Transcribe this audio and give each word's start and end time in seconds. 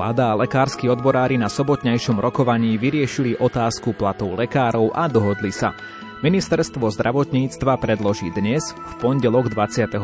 Vláda 0.00 0.32
a 0.32 0.38
lekársky 0.40 0.88
odborári 0.88 1.36
na 1.36 1.52
sobotnejšom 1.52 2.24
rokovaní 2.24 2.80
vyriešili 2.80 3.36
otázku 3.36 3.92
platov 3.92 4.32
lekárov 4.32 4.96
a 4.96 5.04
dohodli 5.12 5.52
sa. 5.52 5.76
Ministerstvo 6.24 6.88
zdravotníctva 6.88 7.76
predloží 7.76 8.32
dnes, 8.32 8.72
v 8.72 8.92
pondelok 8.96 9.52
28. 9.52 10.00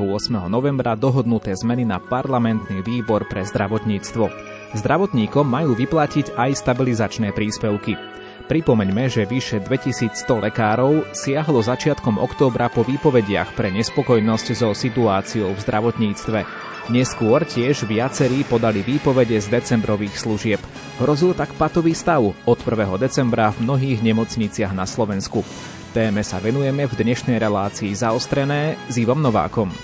novembra, 0.52 1.01
dohodnuté 1.01 1.56
zmeny 1.56 1.88
na 1.88 1.96
parlamentný 1.96 2.84
výbor 2.84 3.24
pre 3.24 3.40
zdravotníctvo. 3.48 4.28
Zdravotníkom 4.77 5.48
majú 5.48 5.73
vyplatiť 5.73 6.37
aj 6.37 6.60
stabilizačné 6.60 7.32
príspevky. 7.32 7.96
Pripomeňme, 8.52 9.09
že 9.09 9.24
vyše 9.24 9.65
2100 9.65 10.12
lekárov 10.45 11.09
siahlo 11.16 11.65
začiatkom 11.65 12.20
októbra 12.20 12.68
po 12.68 12.84
výpovediach 12.84 13.56
pre 13.56 13.73
nespokojnosť 13.73 14.46
so 14.52 14.76
situáciou 14.76 15.56
v 15.56 15.62
zdravotníctve. 15.65 16.76
Neskôr 16.86 17.42
tiež 17.42 17.82
viacerí 17.82 18.46
podali 18.46 18.78
výpovede 18.78 19.34
z 19.42 19.50
decembrových 19.50 20.22
služieb. 20.22 20.62
Hrozil 21.02 21.34
tak 21.34 21.50
patový 21.59 21.98
stav 21.98 22.22
od 22.22 22.59
1. 22.62 22.95
decembra 23.02 23.50
v 23.50 23.66
mnohých 23.66 24.06
nemocniciach 24.06 24.70
na 24.70 24.87
Slovensku. 24.87 25.43
Téme 25.90 26.23
sa 26.23 26.38
venujeme 26.38 26.87
v 26.87 26.95
dnešnej 26.95 27.43
relácii 27.43 27.90
zaostrené 27.90 28.78
s 28.87 29.02
Ivom 29.02 29.18
Novákom. 29.18 29.74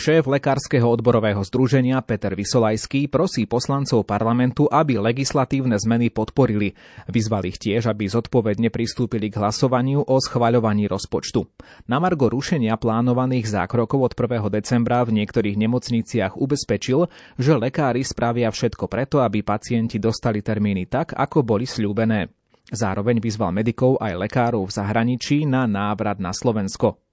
Šéf 0.00 0.24
Lekárskeho 0.24 0.88
odborového 0.88 1.44
združenia 1.44 2.00
Peter 2.00 2.32
Vysolajský 2.32 3.12
prosí 3.12 3.44
poslancov 3.44 4.08
parlamentu, 4.08 4.64
aby 4.64 4.96
legislatívne 4.96 5.76
zmeny 5.76 6.08
podporili. 6.08 6.72
Vyzval 7.04 7.44
ich 7.44 7.60
tiež, 7.60 7.84
aby 7.84 8.08
zodpovedne 8.08 8.72
pristúpili 8.72 9.28
k 9.28 9.36
hlasovaniu 9.36 10.00
o 10.00 10.16
schvaľovaní 10.16 10.88
rozpočtu. 10.88 11.44
Na 11.84 12.00
margo 12.00 12.32
rušenia 12.32 12.80
plánovaných 12.80 13.52
zákrokov 13.52 14.08
od 14.08 14.12
1. 14.16 14.48
decembra 14.48 15.04
v 15.04 15.20
niektorých 15.20 15.60
nemocniciach 15.60 16.32
ubezpečil, 16.32 17.04
že 17.36 17.60
lekári 17.60 18.00
spravia 18.00 18.48
všetko 18.48 18.88
preto, 18.88 19.20
aby 19.20 19.44
pacienti 19.44 20.00
dostali 20.00 20.40
termíny 20.40 20.88
tak, 20.88 21.12
ako 21.12 21.44
boli 21.44 21.68
slúbené. 21.68 22.32
Zároveň 22.72 23.20
vyzval 23.20 23.52
medikov 23.52 24.00
aj 24.00 24.16
lekárov 24.16 24.64
v 24.64 24.72
zahraničí 24.80 25.44
na 25.44 25.68
návrat 25.68 26.16
na 26.16 26.32
Slovensko. 26.32 27.09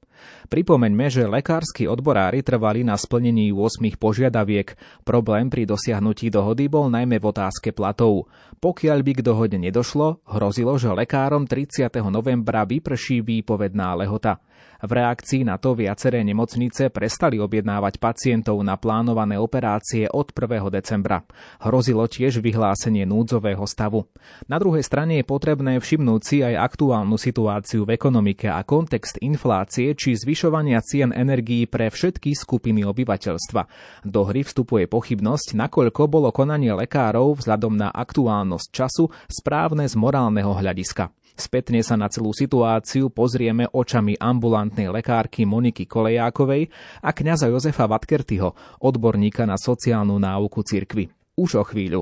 Pripomeňme, 0.48 1.12
že 1.12 1.28
lekársky 1.28 1.86
odborári 1.86 2.40
trvali 2.42 2.88
na 2.88 2.96
splnení 2.96 3.52
8 3.52 4.00
požiadaviek. 4.00 4.80
Problém 5.04 5.52
pri 5.52 5.68
dosiahnutí 5.68 6.32
dohody 6.32 6.72
bol 6.72 6.88
najmä 6.88 7.20
v 7.20 7.26
otázke 7.28 7.76
platov. 7.76 8.32
Pokiaľ 8.58 9.00
by 9.04 9.12
k 9.18 9.26
dohode 9.26 9.58
nedošlo, 9.60 10.24
hrozilo, 10.26 10.80
že 10.80 10.90
lekárom 10.90 11.46
30. 11.46 11.92
novembra 12.08 12.66
vyprší 12.66 13.22
výpovedná 13.22 13.94
lehota. 14.00 14.40
V 14.78 14.92
reakcii 14.94 15.42
na 15.42 15.58
to 15.58 15.74
viaceré 15.74 16.22
nemocnice 16.22 16.94
prestali 16.94 17.42
objednávať 17.42 17.98
pacientov 17.98 18.62
na 18.62 18.78
plánované 18.78 19.42
operácie 19.42 20.06
od 20.06 20.30
1. 20.30 20.70
decembra. 20.70 21.26
Hrozilo 21.66 22.06
tiež 22.06 22.46
vyhlásenie 22.46 23.10
núdzového 23.10 23.66
stavu. 23.66 24.06
Na 24.46 24.62
druhej 24.62 24.86
strane 24.86 25.18
je 25.18 25.26
potrebné 25.26 25.82
všimnúť 25.82 26.22
si 26.22 26.38
aj 26.46 26.78
aktuálnu 26.78 27.18
situáciu 27.18 27.90
v 27.90 27.98
ekonomike 27.98 28.46
a 28.54 28.62
kontext 28.62 29.18
inflácie 29.26 29.98
či 29.98 30.14
zvyšovania 30.14 30.78
cien 30.86 31.10
energií 31.10 31.66
pre 31.66 31.90
všetky 31.90 32.38
skupiny 32.38 32.86
obyvateľstva. 32.86 33.62
Do 34.06 34.30
hry 34.30 34.46
vstupuje 34.46 34.86
pochybnosť, 34.86 35.58
nakoľko 35.58 36.02
bolo 36.06 36.30
konanie 36.30 36.78
lekárov 36.78 37.42
vzhľadom 37.42 37.74
na 37.74 37.90
aktuálnosť 37.90 38.68
času 38.70 39.10
správne 39.26 39.90
z 39.90 39.98
morálneho 39.98 40.54
hľadiska. 40.54 41.10
Spätne 41.38 41.86
sa 41.86 41.94
na 41.94 42.10
celú 42.10 42.34
situáciu 42.34 43.14
pozrieme 43.14 43.70
očami 43.70 44.18
ambulantnej 44.18 44.90
lekárky 44.90 45.46
Moniky 45.46 45.86
Kolejákovej 45.86 46.74
a 47.06 47.14
kňaza 47.14 47.54
Jozefa 47.54 47.86
Vatkertyho, 47.86 48.58
odborníka 48.82 49.46
na 49.46 49.54
sociálnu 49.54 50.18
náuku 50.18 50.66
cirkvy. 50.66 51.14
Už 51.38 51.62
o 51.62 51.64
chvíľu. 51.64 52.02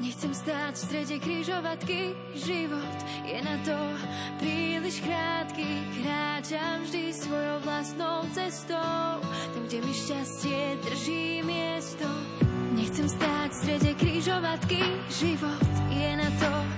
Nechcem 0.00 0.32
stáť 0.32 0.72
v 0.72 0.80
strede 0.80 1.16
križovatky, 1.20 2.00
život 2.32 2.98
je 3.28 3.38
na 3.44 3.56
to 3.60 3.76
príliš 4.40 5.04
krátky. 5.04 5.68
Kráčam 6.00 6.88
vždy 6.88 7.04
svojou 7.12 7.58
vlastnou 7.68 8.24
cestou, 8.32 9.20
tam, 9.20 9.62
kde 9.68 9.78
mi 9.84 9.92
šťastie 9.92 10.60
drží 10.88 11.44
miesto. 11.44 12.08
Nechcem 12.72 13.06
stáť 13.12 13.48
v 13.52 13.58
strede 13.60 13.90
križovatky, 14.20 14.84
život 15.08 15.64
je 15.88 16.12
na 16.12 16.28
to 16.36 16.69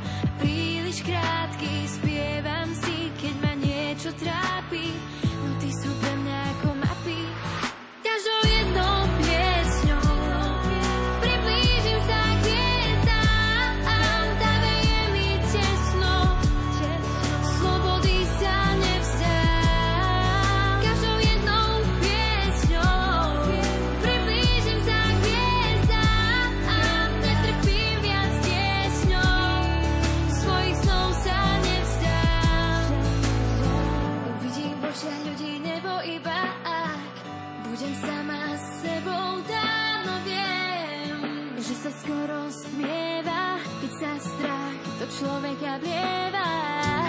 človeka 45.82 46.30
vlieva. 46.30 46.50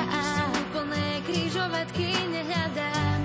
Keď 0.09 0.25
sú 0.25 0.47
plné 0.73 1.09
križovatky, 1.29 2.09
nehľadám 2.33 3.19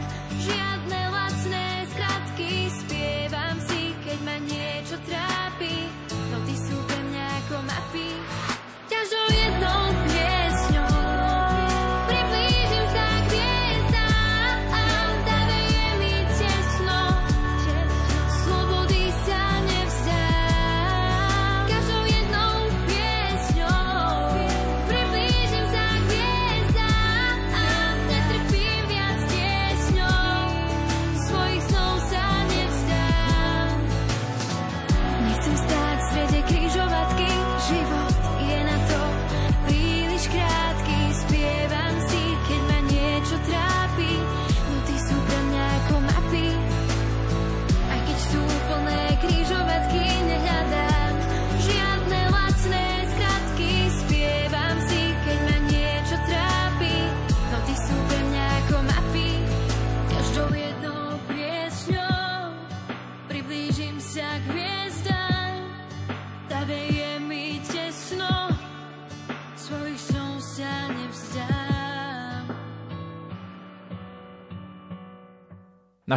žiadne 0.45 1.01
lacné 1.09 1.67
skratky. 1.89 2.53
Spievam 2.69 3.57
si, 3.65 3.97
keď 4.05 4.19
ma 4.25 4.37
niečo 4.45 4.97
trápi, 5.09 5.89
no 6.33 6.37
ty 6.45 6.55
sú 6.55 6.77
pre 6.85 7.01
mňa 7.01 7.25
ako 7.45 7.57
mapy. 7.65 8.28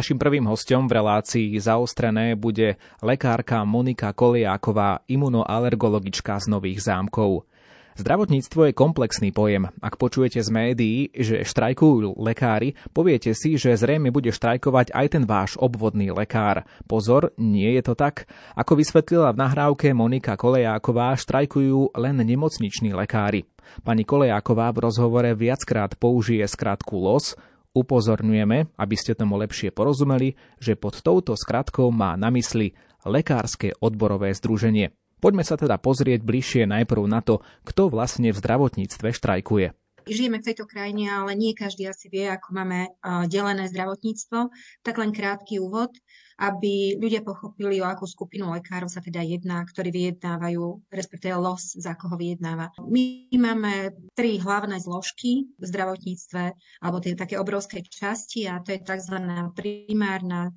Našim 0.02 0.18
prvým 0.18 0.50
hostom 0.50 0.90
v 0.90 0.98
relácii 0.98 1.54
zaostrené 1.62 2.34
bude 2.34 2.74
lekárka 3.06 3.62
Monika 3.62 4.10
Koliáková, 4.10 5.06
imunoalergologička 5.06 6.42
z 6.42 6.50
Nových 6.50 6.82
zámkov. 6.82 7.46
Zdravotníctvo 7.94 8.66
je 8.66 8.72
komplexný 8.74 9.30
pojem. 9.30 9.70
Ak 9.78 10.02
počujete 10.02 10.42
z 10.42 10.50
médií, 10.50 11.14
že 11.14 11.46
štrajkujú 11.46 12.18
lekári, 12.18 12.74
poviete 12.90 13.30
si, 13.30 13.54
že 13.54 13.78
zrejme 13.78 14.10
bude 14.10 14.34
štrajkovať 14.34 14.90
aj 14.90 15.06
ten 15.06 15.22
váš 15.22 15.54
obvodný 15.54 16.10
lekár. 16.10 16.66
Pozor, 16.90 17.30
nie 17.38 17.70
je 17.78 17.86
to 17.86 17.94
tak. 17.94 18.26
Ako 18.58 18.74
vysvetlila 18.74 19.30
v 19.30 19.38
nahrávke 19.38 19.94
Monika 19.94 20.34
Kolejáková, 20.34 21.14
štrajkujú 21.14 21.94
len 21.94 22.18
nemocniční 22.26 22.90
lekári. 22.90 23.46
Pani 23.86 24.02
Kolejáková 24.02 24.74
v 24.74 24.82
rozhovore 24.82 25.30
viackrát 25.38 25.94
použije 25.94 26.42
skratku 26.50 26.98
LOS, 26.98 27.38
upozorňujeme, 27.72 28.72
aby 28.76 28.96
ste 28.96 29.16
tomu 29.16 29.40
lepšie 29.40 29.72
porozumeli, 29.72 30.36
že 30.60 30.78
pod 30.78 31.00
touto 31.00 31.36
skratkou 31.36 31.88
má 31.92 32.16
na 32.16 32.28
mysli 32.32 32.76
Lekárske 33.02 33.74
odborové 33.82 34.30
združenie. 34.30 34.94
Poďme 35.18 35.42
sa 35.42 35.58
teda 35.58 35.78
pozrieť 35.78 36.22
bližšie 36.22 36.66
najprv 36.66 37.02
na 37.06 37.22
to, 37.22 37.42
kto 37.66 37.90
vlastne 37.90 38.30
v 38.30 38.38
zdravotníctve 38.38 39.08
štrajkuje. 39.14 39.81
Žijeme 40.06 40.42
v 40.42 40.46
tejto 40.50 40.66
krajine, 40.66 41.10
ale 41.10 41.38
nie 41.38 41.54
každý 41.54 41.86
asi 41.86 42.10
vie, 42.10 42.26
ako 42.26 42.54
máme 42.54 42.90
delené 43.30 43.70
zdravotníctvo. 43.70 44.50
Tak 44.82 44.94
len 44.98 45.14
krátky 45.14 45.62
úvod, 45.62 45.94
aby 46.42 46.98
ľudia 46.98 47.22
pochopili, 47.22 47.78
o 47.78 47.86
akú 47.86 48.02
skupinu 48.08 48.50
lekárov 48.50 48.90
sa 48.90 48.98
teda 48.98 49.22
jedná, 49.22 49.62
ktorí 49.62 49.94
vyjednávajú, 49.94 50.90
respektíve 50.90 51.38
los, 51.38 51.78
za 51.78 51.94
koho 51.94 52.18
vyjednáva. 52.18 52.74
My 52.90 53.30
máme 53.38 53.94
tri 54.18 54.42
hlavné 54.42 54.82
zložky 54.82 55.46
v 55.54 55.64
zdravotníctve, 55.64 56.42
alebo 56.82 56.98
tie 56.98 57.14
také 57.14 57.38
obrovské 57.38 57.86
časti, 57.86 58.50
a 58.50 58.58
to 58.58 58.74
je 58.74 58.82
tzv. 58.82 59.16
primárna 59.54 60.50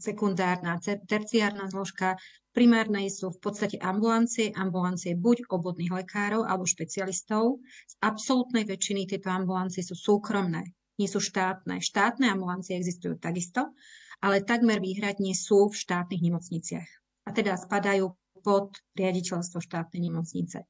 sekundárna, 0.00 0.80
terciárna 0.82 1.70
zložka, 1.70 2.18
Primárne 2.52 3.08
sú 3.08 3.32
v 3.32 3.40
podstate 3.48 3.80
ambulancie, 3.80 4.52
ambulancie 4.52 5.16
buď 5.16 5.48
obvodných 5.48 6.04
lekárov 6.04 6.44
alebo 6.44 6.68
špecialistov. 6.68 7.64
Z 7.88 7.96
absolútnej 8.04 8.68
väčšiny 8.68 9.08
tieto 9.08 9.32
ambulancie 9.32 9.80
sú 9.80 9.96
súkromné, 9.96 10.60
nie 11.00 11.08
sú 11.08 11.16
štátne. 11.16 11.80
Štátne 11.80 12.28
ambulancie 12.28 12.76
existujú 12.76 13.16
takisto, 13.16 13.72
ale 14.20 14.44
takmer 14.44 14.84
výhradne 14.84 15.32
sú 15.32 15.72
v 15.72 15.80
štátnych 15.80 16.20
nemocniciach. 16.28 16.88
A 17.24 17.32
teda 17.32 17.56
spadajú 17.56 18.12
pod 18.44 18.76
riaditeľstvo 19.00 19.64
štátnej 19.64 20.12
nemocnice. 20.12 20.68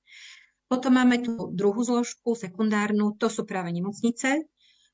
Potom 0.70 0.94
máme 0.94 1.18
tu 1.18 1.50
druhú 1.50 1.82
zložku, 1.82 2.38
sekundárnu, 2.38 3.18
to 3.18 3.26
sú 3.26 3.42
práve 3.42 3.74
nemocnice, 3.74 4.46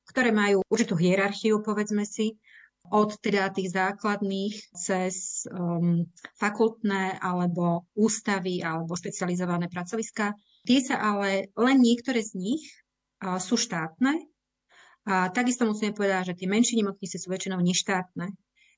ktoré 0.09 0.33
majú 0.33 0.65
určitú 0.73 0.97
hierarchiu, 0.97 1.61
povedzme 1.61 2.09
si, 2.09 2.41
od 2.89 3.21
teda 3.21 3.53
tých 3.53 3.73
základných 3.73 4.55
cez 4.73 5.45
um, 5.53 6.09
fakultné 6.41 7.21
alebo 7.21 7.85
ústavy 7.93 8.65
alebo 8.65 8.97
špecializované 8.97 9.69
pracoviska. 9.69 10.33
Tie 10.65 10.81
sa 10.81 10.97
ale, 10.97 11.53
len 11.57 11.79
niektoré 11.85 12.25
z 12.25 12.33
nich 12.37 12.65
uh, 13.21 13.37
sú 13.37 13.61
štátne. 13.61 14.25
A 15.09 15.33
takisto 15.33 15.65
musíme 15.65 15.97
povedať, 15.97 16.33
že 16.33 16.45
tie 16.45 16.49
menšie 16.49 16.77
nemocnice 16.77 17.17
sú 17.17 17.33
väčšinou 17.33 17.61
neštátne. 17.65 18.29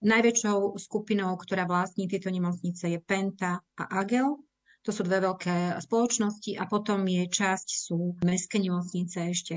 Najväčšou 0.01 0.79
skupinou, 0.79 1.35
ktorá 1.35 1.67
vlastní 1.67 2.07
tieto 2.07 2.31
nemocnice 2.31 2.87
je 2.87 2.99
Penta 3.03 3.59
a 3.75 3.85
Agel. 3.99 4.39
To 4.87 4.91
sú 4.95 5.05
dve 5.05 5.21
veľké 5.21 5.77
spoločnosti 5.83 6.57
a 6.57 6.65
potom 6.65 7.05
je 7.05 7.29
časť 7.29 7.69
sú 7.69 8.17
mestské 8.25 8.63
nemocnice 8.63 9.29
ešte 9.29 9.55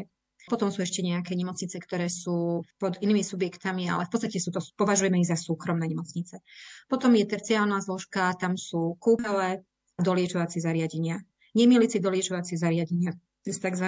potom 0.49 0.71
sú 0.71 0.83
ešte 0.83 0.99
nejaké 0.99 1.35
nemocnice, 1.39 1.79
ktoré 1.79 2.11
sú 2.11 2.67
pod 2.79 2.99
inými 2.99 3.23
subjektami, 3.23 3.87
ale 3.87 4.07
v 4.07 4.11
podstate 4.11 4.37
sú 4.39 4.51
to, 4.51 4.59
považujeme 4.75 5.19
ich 5.19 5.31
za 5.31 5.39
súkromné 5.39 5.87
nemocnice. 5.87 6.43
Potom 6.91 7.15
je 7.15 7.23
terciálna 7.23 7.79
zložka, 7.79 8.35
tam 8.35 8.59
sú 8.59 8.99
kúpele, 8.99 9.63
doliečovacie 9.99 10.59
zariadenia. 10.59 11.21
Nemilici 11.53 12.01
doliečovacie 12.01 12.57
zariadenia 12.57 13.13
s 13.45 13.57
tzv. 13.61 13.87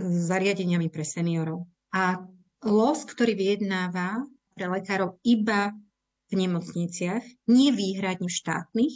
zariadeniami 0.00 0.88
pre 0.88 1.04
seniorov. 1.04 1.68
A 1.92 2.24
los, 2.64 3.04
ktorý 3.04 3.36
vyjednáva 3.36 4.24
pre 4.56 4.66
lekárov 4.70 5.20
iba 5.26 5.74
v 6.30 6.34
nemocniciach, 6.34 7.22
nie 7.52 7.70
výhradne 7.74 8.30
štátnych, 8.30 8.94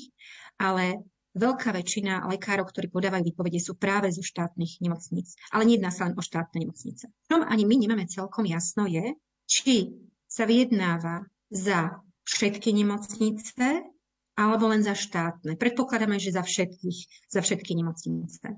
ale 0.56 1.04
veľká 1.38 1.70
väčšina 1.72 2.26
lekárov, 2.28 2.66
ktorí 2.68 2.90
podávajú 2.90 3.22
výpovede, 3.30 3.62
sú 3.62 3.78
práve 3.78 4.10
zo 4.10 4.20
štátnych 4.20 4.82
nemocníc. 4.82 5.38
Ale 5.54 5.64
nejedná 5.64 5.94
sa 5.94 6.10
len 6.10 6.18
o 6.18 6.22
štátne 6.22 6.66
nemocnice. 6.66 7.08
Čom 7.30 7.46
ani 7.46 7.64
my 7.64 7.76
nemáme 7.78 8.04
celkom 8.10 8.44
jasno 8.44 8.84
je, 8.84 9.14
či 9.48 9.94
sa 10.28 10.44
vyjednáva 10.44 11.24
za 11.48 12.04
všetky 12.28 12.76
nemocnice 12.76 13.86
alebo 14.38 14.70
len 14.70 14.84
za 14.84 14.94
štátne. 14.94 15.58
Predpokladáme, 15.58 16.20
že 16.20 16.30
za 16.30 16.44
všetkých, 16.44 17.30
za 17.32 17.40
všetky 17.42 17.74
nemocnice. 17.74 18.54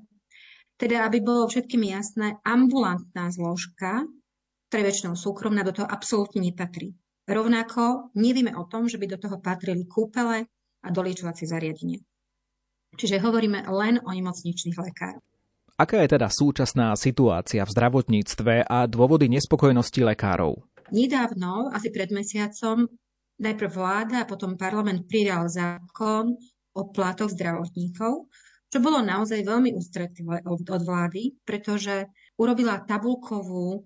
Teda, 0.76 1.05
aby 1.09 1.21
bolo 1.21 1.49
všetkým 1.49 1.85
jasné, 1.88 2.41
ambulantná 2.44 3.29
zložka, 3.33 4.05
ktorá 4.69 4.81
je 4.81 4.88
väčšinou 4.93 5.15
súkromná, 5.17 5.65
do 5.65 5.73
toho 5.73 5.88
absolútne 5.88 6.41
nepatrí. 6.41 6.97
Rovnako 7.29 8.12
nevieme 8.19 8.56
o 8.56 8.67
tom, 8.67 8.91
že 8.91 8.99
by 8.99 9.06
do 9.06 9.19
toho 9.21 9.38
patrili 9.38 9.87
kúpele 9.87 10.49
a 10.81 10.88
doliečovacie 10.88 11.47
zariadenie. 11.47 12.00
Čiže 12.96 13.22
hovoríme 13.22 13.66
len 13.70 14.02
o 14.02 14.10
nemocničných 14.10 14.78
lekároch. 14.78 15.25
Aká 15.81 16.04
je 16.04 16.12
teda 16.12 16.28
súčasná 16.28 16.92
situácia 16.92 17.64
v 17.64 17.72
zdravotníctve 17.72 18.69
a 18.69 18.84
dôvody 18.84 19.32
nespokojnosti 19.32 20.04
lekárov? 20.04 20.60
Nedávno, 20.92 21.72
asi 21.72 21.88
pred 21.88 22.12
mesiacom, 22.12 22.84
najprv 23.40 23.70
vláda 23.72 24.16
a 24.22 24.28
potom 24.28 24.60
parlament 24.60 25.08
prijal 25.08 25.48
zákon 25.48 26.37
o 26.76 26.82
platoch 26.92 27.32
zdravotníkov, 27.32 28.28
čo 28.70 28.78
bolo 28.78 29.00
naozaj 29.00 29.40
veľmi 29.40 29.72
ústretlivé 29.72 30.44
od 30.44 30.82
vlády, 30.84 31.40
pretože 31.48 32.12
urobila 32.37 32.84
tabulkovú 32.84 33.81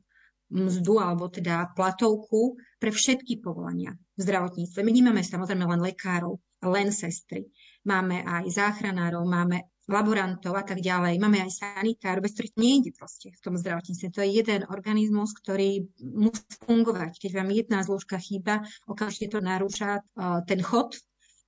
mzdu 0.51 0.99
alebo 0.99 1.31
teda 1.31 1.73
platovku 1.73 2.59
pre 2.83 2.91
všetky 2.91 3.39
povolania 3.39 3.95
v 4.19 4.21
zdravotníctve. 4.21 4.81
My 4.83 4.93
nemáme 4.93 5.23
samozrejme 5.23 5.65
len 5.65 5.81
lekárov, 5.81 6.43
len 6.67 6.91
sestry 6.91 7.49
máme 7.85 8.25
aj 8.25 8.45
záchranárov, 8.51 9.25
máme 9.25 9.75
laborantov 9.89 10.57
a 10.57 10.65
tak 10.65 10.81
ďalej. 10.81 11.21
Máme 11.21 11.45
aj 11.45 11.61
sanitárov, 11.61 12.25
bez 12.25 12.33
ktorých 12.37 12.57
nejde 12.57 12.91
proste 12.97 13.29
v 13.33 13.41
tom 13.45 13.55
zdravotníctve. 13.61 14.09
To 14.17 14.21
je 14.25 14.31
jeden 14.41 14.61
organizmus, 14.73 15.37
ktorý 15.37 15.85
musí 16.01 16.45
fungovať. 16.65 17.21
Keď 17.21 17.31
vám 17.37 17.53
jedna 17.53 17.85
zložka 17.85 18.17
chýba, 18.17 18.65
okamžite 18.89 19.37
to 19.37 19.45
narúša 19.45 20.01
uh, 20.01 20.41
ten 20.49 20.65
chod 20.65 20.97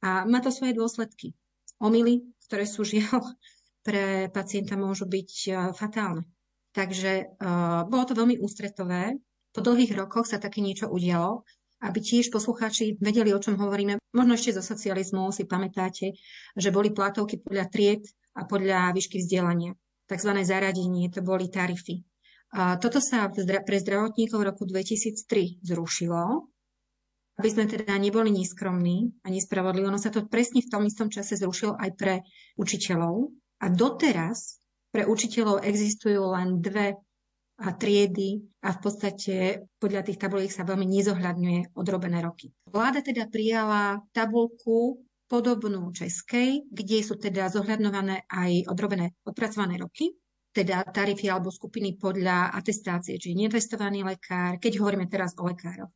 a 0.04 0.28
má 0.28 0.44
to 0.44 0.52
svoje 0.52 0.76
dôsledky. 0.76 1.32
Omily, 1.80 2.28
ktoré 2.48 2.68
sú 2.68 2.84
žiaľ 2.84 3.24
pre 3.86 4.28
pacienta 4.28 4.76
môžu 4.76 5.08
byť 5.08 5.30
uh, 5.48 5.56
fatálne. 5.72 6.28
Takže 6.76 7.40
uh, 7.40 7.88
bolo 7.88 8.04
to 8.04 8.12
veľmi 8.12 8.36
ústretové. 8.36 9.16
Po 9.56 9.64
dlhých 9.64 9.96
rokoch 9.96 10.28
sa 10.28 10.36
také 10.36 10.60
niečo 10.60 10.92
udialo 10.92 11.40
aby 11.84 11.98
tiež 12.00 12.32
poslucháči 12.32 12.96
vedeli, 13.00 13.36
o 13.36 13.40
čom 13.42 13.60
hovoríme. 13.60 14.00
Možno 14.16 14.32
ešte 14.32 14.56
zo 14.56 14.62
socializmu 14.64 15.28
si 15.28 15.44
pamätáte, 15.44 16.16
že 16.56 16.68
boli 16.72 16.94
platovky 16.94 17.40
podľa 17.42 17.68
tried 17.68 18.02
a 18.36 18.48
podľa 18.48 18.96
výšky 18.96 19.20
vzdelania. 19.20 19.76
Takzvané 20.08 20.46
zaradenie, 20.46 21.12
to 21.12 21.20
boli 21.20 21.52
tarify. 21.52 21.98
A 22.56 22.78
toto 22.78 23.02
sa 23.02 23.28
pre 23.28 23.76
zdravotníkov 23.82 24.38
v 24.40 24.48
roku 24.48 24.62
2003 24.64 25.60
zrušilo, 25.66 26.48
aby 27.36 27.48
sme 27.52 27.68
teda 27.68 27.92
neboli 28.00 28.32
neskromní 28.32 29.12
a 29.20 29.28
nespravodliví. 29.28 29.84
Ono 29.84 30.00
sa 30.00 30.08
to 30.08 30.24
presne 30.24 30.64
v 30.64 30.70
tom 30.72 30.88
istom 30.88 31.12
čase 31.12 31.36
zrušilo 31.36 31.76
aj 31.76 31.90
pre 31.98 32.14
učiteľov. 32.56 33.28
A 33.60 33.68
doteraz 33.68 34.62
pre 34.88 35.04
učiteľov 35.04 35.60
existujú 35.60 36.32
len 36.32 36.64
dve 36.64 36.96
a 37.56 37.72
triedy 37.72 38.44
a 38.60 38.76
v 38.76 38.78
podstate 38.84 39.34
podľa 39.80 40.04
tých 40.04 40.20
tabuliek 40.20 40.52
sa 40.52 40.68
veľmi 40.68 40.84
nezohľadňuje 40.84 41.72
odrobené 41.72 42.20
roky. 42.20 42.52
Vláda 42.68 43.00
teda 43.00 43.32
prijala 43.32 44.04
tabulku 44.12 45.00
podobnú 45.26 45.90
českej, 45.90 46.68
kde 46.68 46.98
sú 47.00 47.16
teda 47.16 47.48
zohľadňované 47.48 48.28
aj 48.28 48.68
odrobené 48.68 49.16
odpracované 49.24 49.80
roky, 49.80 50.14
teda 50.52 50.84
tarify 50.88 51.36
alebo 51.36 51.50
skupiny 51.50 51.96
podľa 51.96 52.52
atestácie, 52.54 53.16
čiže 53.16 53.36
netestovaný 53.36 54.04
lekár, 54.04 54.60
keď 54.60 54.80
hovoríme 54.80 55.08
teraz 55.08 55.34
o 55.36 55.44
lekároch, 55.44 55.90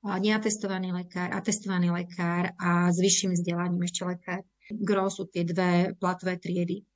neatestovaný 0.00 0.96
lekár, 0.96 1.28
atestovaný 1.30 1.92
lekár 1.92 2.56
a 2.56 2.88
s 2.88 2.98
vyšším 2.98 3.36
vzdelaním 3.36 3.84
ešte 3.84 4.02
lekár. 4.08 4.40
Gro 4.70 5.10
sú 5.10 5.26
tie 5.28 5.42
dve 5.44 5.92
platové 5.98 6.38
triedy. 6.38 6.86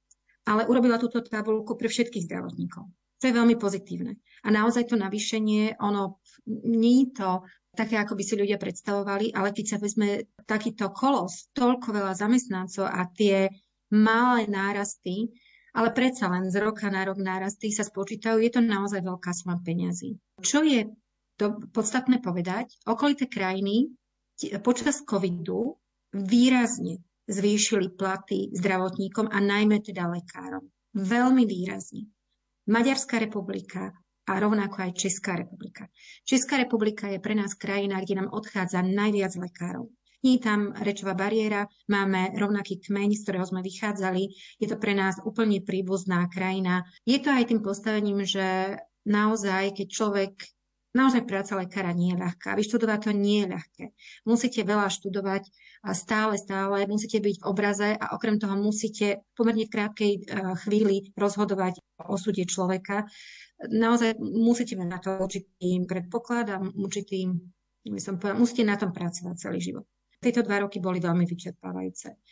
Ale 0.49 0.65
urobila 0.65 0.97
túto 0.97 1.21
tabulku 1.21 1.77
pre 1.77 1.93
všetkých 1.93 2.25
zdravotníkov. 2.31 2.89
To 3.25 3.33
je 3.33 3.41
veľmi 3.41 3.57
pozitívne. 3.57 4.21
A 4.45 4.53
naozaj 4.53 4.93
to 4.93 5.01
navýšenie, 5.01 5.81
ono 5.81 6.21
nie 6.69 7.09
je 7.09 7.25
to 7.25 7.31
také, 7.73 7.97
ako 7.97 8.21
by 8.21 8.23
si 8.23 8.37
ľudia 8.37 8.61
predstavovali, 8.61 9.33
ale 9.33 9.57
keď 9.57 9.65
sa 9.65 9.79
vezme 9.81 10.29
takýto 10.45 10.93
kolos, 10.93 11.49
toľko 11.57 11.89
veľa 11.89 12.13
zamestnancov 12.13 12.85
a 12.85 13.09
tie 13.09 13.49
malé 13.97 14.45
nárasty, 14.45 15.33
ale 15.73 15.97
predsa 15.97 16.29
len 16.29 16.53
z 16.53 16.61
roka 16.61 16.93
na 16.93 17.09
rok 17.09 17.17
nárasty 17.17 17.73
sa 17.73 17.81
spočítajú, 17.81 18.45
je 18.45 18.53
to 18.53 18.61
naozaj 18.61 19.01
veľká 19.01 19.33
suma 19.33 19.57
peňazí. 19.65 20.21
Čo 20.45 20.61
je 20.61 20.93
to 21.41 21.65
podstatné 21.73 22.21
povedať, 22.21 22.77
okolité 22.85 23.25
krajiny 23.25 23.89
počas 24.61 25.01
covidu 25.01 25.81
výrazne 26.13 27.01
zvýšili 27.25 27.97
platy 27.97 28.53
zdravotníkom 28.53 29.33
a 29.33 29.41
najmä 29.41 29.81
teda 29.81 30.13
lekárom. 30.13 30.69
veľmi 30.93 31.49
výrazne. 31.49 32.14
Maďarská 32.65 33.21
republika 33.21 33.93
a 34.25 34.33
rovnako 34.41 34.89
aj 34.89 34.97
Česká 34.97 35.37
republika. 35.37 35.89
Česká 36.25 36.57
republika 36.57 37.13
je 37.13 37.21
pre 37.21 37.37
nás 37.37 37.53
krajina, 37.53 38.01
kde 38.01 38.25
nám 38.25 38.33
odchádza 38.33 38.81
najviac 38.81 39.37
lekárov. 39.37 39.93
Nie 40.25 40.41
je 40.41 40.49
tam 40.49 40.73
rečová 40.73 41.13
bariéra, 41.13 41.69
máme 41.85 42.33
rovnaký 42.33 42.81
kmeň, 42.81 43.13
z 43.13 43.23
ktorého 43.29 43.45
sme 43.45 43.61
vychádzali. 43.61 44.25
Je 44.57 44.67
to 44.73 44.81
pre 44.81 44.97
nás 44.97 45.21
úplne 45.21 45.61
príbuzná 45.61 46.33
krajina. 46.33 46.89
Je 47.05 47.21
to 47.21 47.29
aj 47.29 47.53
tým 47.53 47.61
postavením, 47.61 48.25
že 48.25 48.81
naozaj, 49.05 49.77
keď 49.77 49.87
človek 49.93 50.33
Naozaj 50.95 51.27
práca 51.27 51.59
lekára 51.59 51.91
nie 51.91 52.15
je 52.15 52.23
ľahká. 52.23 52.55
Vyštudovať 52.55 53.11
to 53.11 53.13
nie 53.19 53.43
je 53.43 53.51
ľahké. 53.51 53.85
Musíte 54.31 54.63
veľa 54.63 54.87
študovať 54.87 55.43
a 55.83 55.91
stále, 55.91 56.39
stále 56.39 56.87
musíte 56.87 57.19
byť 57.19 57.43
v 57.43 57.47
obraze 57.51 57.91
a 57.99 58.15
okrem 58.15 58.39
toho 58.39 58.55
musíte 58.55 59.27
pomerne 59.35 59.67
v 59.67 59.75
krátkej 59.75 60.13
eh, 60.15 60.23
chvíli 60.63 61.11
rozhodovať 61.19 61.83
o 61.99 62.15
osude 62.15 62.47
človeka. 62.47 63.11
Naozaj 63.75 64.23
musíte 64.23 64.79
mať 64.79 64.89
na 64.89 64.99
to 65.03 65.19
určitý 65.19 65.83
predpoklad 65.83 66.47
a 66.55 66.63
určitý, 66.63 67.27
by 67.83 67.99
som 67.99 68.23
povedala, 68.23 68.39
musíte 68.39 68.63
na 68.63 68.79
tom 68.79 68.95
pracovať 68.95 69.35
celý 69.35 69.59
život. 69.59 69.91
Tieto 70.23 70.47
dva 70.47 70.63
roky 70.63 70.79
boli 70.79 71.03
veľmi 71.03 71.27
vyčerpávajúce. 71.27 72.23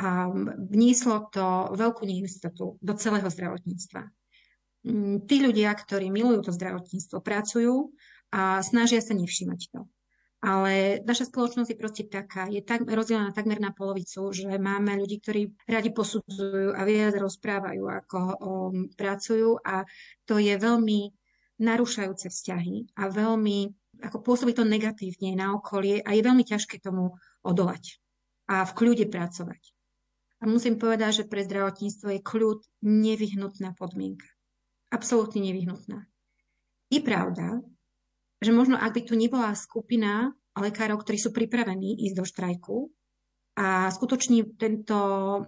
A 0.00 0.32
vnieslo 0.72 1.28
to 1.28 1.76
veľkú 1.76 2.08
neistotu 2.08 2.80
do 2.80 2.92
celého 2.96 3.28
zdravotníctva. 3.28 4.21
Mm, 4.82 5.30
tí 5.30 5.38
ľudia, 5.38 5.70
ktorí 5.78 6.10
milujú 6.10 6.50
to 6.50 6.52
zdravotníctvo, 6.54 7.22
pracujú 7.22 7.94
a 8.34 8.58
snažia 8.66 8.98
sa 8.98 9.14
nevšímať 9.14 9.60
to. 9.70 9.86
Ale 10.42 10.98
naša 11.06 11.30
spoločnosť 11.30 11.70
je 11.70 11.78
proste 11.78 12.04
taká, 12.10 12.50
je 12.50 12.58
tak 12.66 12.82
rozdelená 12.82 13.30
takmer 13.30 13.62
na 13.62 13.70
polovicu, 13.70 14.34
že 14.34 14.50
máme 14.58 14.98
ľudí, 14.98 15.22
ktorí 15.22 15.54
radi 15.70 15.94
posudzujú 15.94 16.74
a 16.74 16.82
viac 16.82 17.14
rozprávajú, 17.14 17.82
ako 17.86 18.18
um, 18.18 18.90
pracujú 18.98 19.62
a 19.62 19.86
to 20.26 20.42
je 20.42 20.50
veľmi 20.58 21.14
narúšajúce 21.62 22.26
vzťahy 22.26 22.98
a 22.98 23.06
veľmi, 23.06 23.70
ako 24.02 24.18
pôsobí 24.18 24.50
to 24.50 24.66
negatívne 24.66 25.38
na 25.38 25.54
okolie 25.54 26.02
a 26.02 26.10
je 26.10 26.26
veľmi 26.26 26.42
ťažké 26.42 26.82
tomu 26.82 27.14
odolať 27.46 28.02
a 28.50 28.66
v 28.66 28.72
kľude 28.74 29.06
pracovať. 29.14 29.62
A 30.42 30.50
musím 30.50 30.74
povedať, 30.74 31.22
že 31.22 31.30
pre 31.30 31.46
zdravotníctvo 31.46 32.18
je 32.18 32.26
kľud 32.26 32.66
nevyhnutná 32.82 33.78
podmienka 33.78 34.26
absolútne 34.92 35.40
nevyhnutná. 35.40 36.04
Je 36.92 37.00
pravda, 37.00 37.64
že 38.44 38.52
možno 38.52 38.76
ak 38.76 38.92
by 38.92 39.02
tu 39.08 39.16
nebola 39.16 39.56
skupina 39.56 40.36
lekárov, 40.52 41.00
ktorí 41.00 41.16
sú 41.16 41.32
pripravení 41.32 41.96
ísť 42.04 42.14
do 42.20 42.24
štrajku 42.28 42.76
a 43.56 43.88
skutočne 43.88 44.52
tento, 44.60 45.00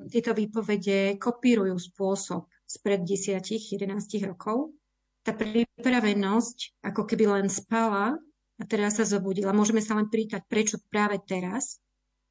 tieto 0.08 0.32
výpovede 0.32 1.20
kopírujú 1.20 1.76
spôsob 1.76 2.48
spred 2.64 3.04
10-11 3.04 3.84
rokov, 4.24 4.72
tá 5.20 5.36
pripravenosť 5.36 6.80
ako 6.84 7.02
keby 7.04 7.24
len 7.28 7.46
spala 7.52 8.16
a 8.60 8.62
teraz 8.64 8.96
sa 8.96 9.04
zobudila. 9.04 9.56
Môžeme 9.56 9.84
sa 9.84 9.96
len 9.96 10.08
prítať, 10.08 10.44
prečo 10.48 10.80
práve 10.88 11.20
teraz, 11.24 11.80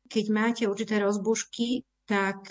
keď 0.10 0.26
máte 0.34 0.64
určité 0.66 1.02
rozbušky, 1.02 1.86
tak 2.06 2.50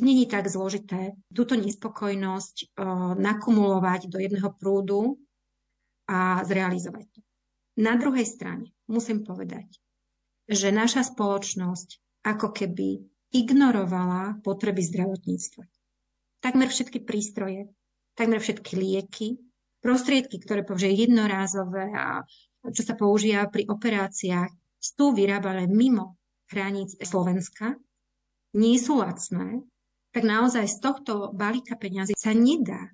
není 0.00 0.24
tak 0.30 0.48
zložité 0.48 1.12
túto 1.34 1.58
nespokojnosť 1.58 2.78
nakumulovať 3.18 4.08
do 4.08 4.18
jedného 4.22 4.48
prúdu 4.56 5.20
a 6.08 6.40
zrealizovať 6.46 7.06
to. 7.12 7.20
Na 7.82 7.96
druhej 7.96 8.24
strane 8.28 8.72
musím 8.88 9.24
povedať, 9.24 9.68
že 10.48 10.74
naša 10.74 11.04
spoločnosť 11.08 12.22
ako 12.28 12.52
keby 12.52 13.00
ignorovala 13.32 14.40
potreby 14.44 14.84
zdravotníctva. 14.84 15.64
Takmer 16.44 16.68
všetky 16.68 17.00
prístroje, 17.00 17.72
takmer 18.12 18.44
všetky 18.44 18.76
lieky, 18.76 19.40
prostriedky, 19.80 20.36
ktoré 20.36 20.62
použije 20.68 21.08
jednorázové 21.08 21.90
a 21.96 22.20
čo 22.68 22.82
sa 22.84 22.94
používa 22.94 23.48
pri 23.48 23.66
operáciách, 23.66 24.52
sú 24.78 25.14
vyrábané 25.16 25.70
mimo 25.70 26.20
hraníc 26.50 26.98
Slovenska, 27.00 27.78
nie 28.52 28.76
sú 28.76 29.00
lacné 29.00 29.64
tak 30.12 30.22
naozaj 30.28 30.68
z 30.68 30.76
tohto 30.78 31.32
balíka 31.32 31.74
peňazí 31.80 32.12
sa 32.12 32.36
nedá 32.36 32.92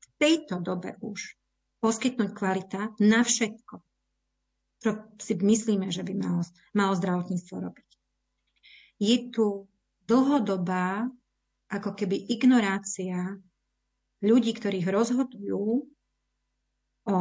v 0.00 0.06
tejto 0.16 0.64
dobe 0.64 0.96
už 1.04 1.36
poskytnúť 1.84 2.30
kvalita 2.32 2.96
na 3.04 3.20
všetko, 3.20 3.74
čo 4.80 4.90
si 5.20 5.34
myslíme, 5.36 5.92
že 5.92 6.06
by 6.06 6.14
malo, 6.16 6.42
malo 6.72 6.94
zdravotníctvo 6.96 7.56
robiť. 7.58 7.90
Je 9.02 9.16
tu 9.28 9.66
dlhodobá 10.06 11.10
ako 11.68 11.90
keby 11.92 12.32
ignorácia 12.32 13.36
ľudí, 14.22 14.54
ktorých 14.54 14.88
rozhodujú 14.88 15.84
o 17.02 17.18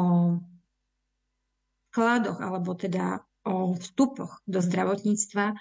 vkladoch 1.91 2.39
alebo 2.39 2.77
teda 2.77 3.25
o 3.49 3.73
vstupoch 3.75 4.39
do 4.45 4.61
zdravotníctva, 4.61 5.57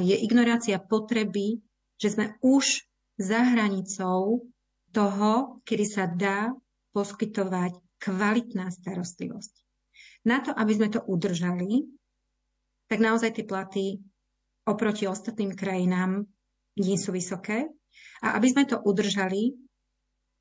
je 0.00 0.16
ignorácia 0.16 0.80
potreby 0.80 1.60
že 1.98 2.14
sme 2.14 2.38
už 2.40 2.86
za 3.18 3.42
hranicou 3.42 4.46
toho, 4.94 5.60
kedy 5.66 5.84
sa 5.84 6.06
dá 6.06 6.54
poskytovať 6.94 7.76
kvalitná 7.98 8.70
starostlivosť. 8.70 9.54
Na 10.24 10.40
to, 10.40 10.54
aby 10.54 10.72
sme 10.74 10.88
to 10.88 11.02
udržali, 11.02 11.86
tak 12.88 12.98
naozaj 13.02 13.36
tie 13.36 13.44
platy 13.44 13.84
oproti 14.64 15.04
ostatným 15.10 15.52
krajinám 15.52 16.24
nie 16.78 16.96
sú 16.96 17.12
vysoké. 17.12 17.68
A 18.22 18.38
aby 18.38 18.48
sme 18.50 18.64
to 18.66 18.78
udržali, 18.78 19.54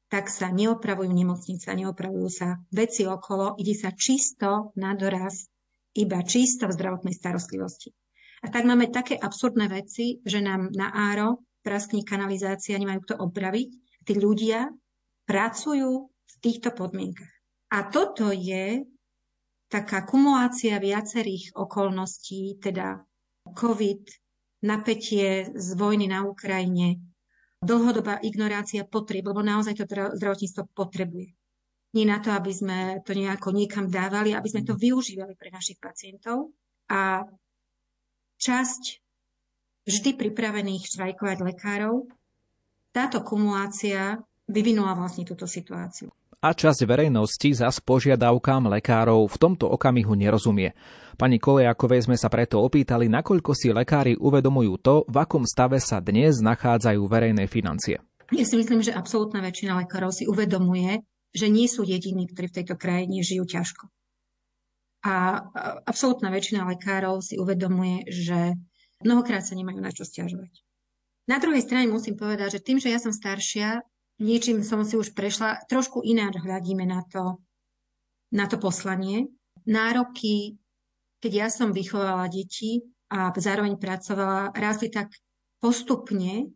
tak 0.08 0.32
sa 0.32 0.54
neopravujú 0.54 1.12
nemocnice, 1.12 1.68
neopravujú 1.68 2.30
sa 2.32 2.62
veci 2.72 3.04
okolo, 3.04 3.60
ide 3.60 3.76
sa 3.76 3.92
čisto 3.92 4.72
na 4.80 4.96
doraz, 4.96 5.52
iba 5.98 6.24
čisto 6.24 6.70
v 6.70 6.76
zdravotnej 6.78 7.16
starostlivosti. 7.16 7.92
A 8.46 8.54
tak 8.54 8.64
máme 8.70 8.88
také 8.94 9.18
absurdné 9.18 9.68
veci, 9.68 10.22
že 10.24 10.40
nám 10.40 10.72
na 10.72 10.94
áro 10.94 11.47
praskne 11.68 12.08
kanalizácia, 12.08 12.80
nemajú 12.80 13.04
kto 13.04 13.16
opraviť. 13.20 13.70
Tí 14.08 14.14
ľudia 14.16 14.72
pracujú 15.28 16.08
v 16.08 16.36
týchto 16.40 16.72
podmienkach. 16.72 17.34
A 17.76 17.92
toto 17.92 18.32
je 18.32 18.88
taká 19.68 20.08
kumulácia 20.08 20.80
viacerých 20.80 21.52
okolností, 21.60 22.56
teda 22.64 23.04
COVID, 23.52 24.02
napätie 24.64 25.52
z 25.52 25.68
vojny 25.76 26.08
na 26.08 26.24
Ukrajine, 26.24 27.04
dlhodobá 27.60 28.24
ignorácia 28.24 28.88
potrieb, 28.88 29.28
lebo 29.28 29.44
naozaj 29.44 29.76
to 29.76 29.86
zdravotníctvo 29.90 30.72
potrebuje. 30.72 31.36
Nie 31.96 32.06
na 32.08 32.24
to, 32.24 32.32
aby 32.32 32.52
sme 32.56 32.78
to 33.04 33.12
nejako 33.12 33.52
niekam 33.52 33.92
dávali, 33.92 34.32
aby 34.32 34.48
sme 34.48 34.64
to 34.64 34.80
využívali 34.80 35.36
pre 35.36 35.52
našich 35.52 35.80
pacientov. 35.84 36.56
A 36.88 37.28
časť 38.40 39.07
vždy 39.88 40.20
pripravených 40.20 40.92
štrajkovať 40.92 41.38
lekárov, 41.48 42.12
táto 42.92 43.24
kumulácia 43.24 44.20
vyvinula 44.52 44.94
vlastne 44.94 45.24
túto 45.24 45.48
situáciu. 45.48 46.12
A 46.38 46.54
časť 46.54 46.86
verejnosti 46.86 47.50
za 47.50 47.74
požiadavkám 47.74 48.70
lekárov 48.70 49.26
v 49.26 49.38
tomto 49.42 49.66
okamihu 49.74 50.14
nerozumie. 50.14 50.78
Pani 51.18 51.42
Kolejakovej 51.42 52.06
sme 52.06 52.14
sa 52.14 52.30
preto 52.30 52.62
opýtali, 52.62 53.10
nakoľko 53.10 53.52
si 53.58 53.74
lekári 53.74 54.14
uvedomujú 54.14 54.74
to, 54.78 54.96
v 55.10 55.18
akom 55.18 55.50
stave 55.50 55.82
sa 55.82 55.98
dnes 55.98 56.38
nachádzajú 56.46 57.02
verejné 57.10 57.50
financie. 57.50 57.98
Ja 58.30 58.46
si 58.46 58.54
myslím, 58.54 58.86
že 58.86 58.94
absolútna 58.94 59.42
väčšina 59.42 59.82
lekárov 59.82 60.14
si 60.14 60.30
uvedomuje, 60.30 61.02
že 61.34 61.50
nie 61.50 61.66
sú 61.66 61.82
jediní, 61.82 62.30
ktorí 62.30 62.54
v 62.54 62.58
tejto 62.62 62.76
krajine 62.78 63.26
žijú 63.26 63.50
ťažko. 63.50 63.90
A 65.10 65.42
absolútna 65.90 66.30
väčšina 66.30 66.70
lekárov 66.70 67.26
si 67.26 67.42
uvedomuje, 67.42 68.06
že 68.14 68.54
Mnohokrát 69.06 69.46
sa 69.46 69.54
nemajú 69.54 69.78
na 69.78 69.94
čo 69.94 70.08
stiažovať. 70.08 70.66
Na 71.28 71.38
druhej 71.44 71.62
strane 71.62 71.92
musím 71.92 72.16
povedať, 72.16 72.58
že 72.58 72.64
tým, 72.64 72.80
že 72.80 72.90
ja 72.90 72.98
som 72.98 73.12
staršia, 73.12 73.84
niečím 74.24 74.64
som 74.64 74.82
si 74.88 74.96
už 74.96 75.12
prešla, 75.12 75.68
trošku 75.68 76.02
ináč 76.02 76.40
hľadíme 76.40 76.88
na 76.88 77.04
to, 77.04 77.44
na 78.32 78.48
to 78.48 78.56
poslanie. 78.58 79.28
Nároky, 79.68 80.56
keď 81.20 81.32
ja 81.36 81.48
som 81.52 81.76
vychovala 81.76 82.32
deti 82.32 82.80
a 83.12 83.36
zároveň 83.36 83.76
pracovala, 83.76 84.56
rástli 84.56 84.88
tak 84.88 85.12
postupne 85.60 86.48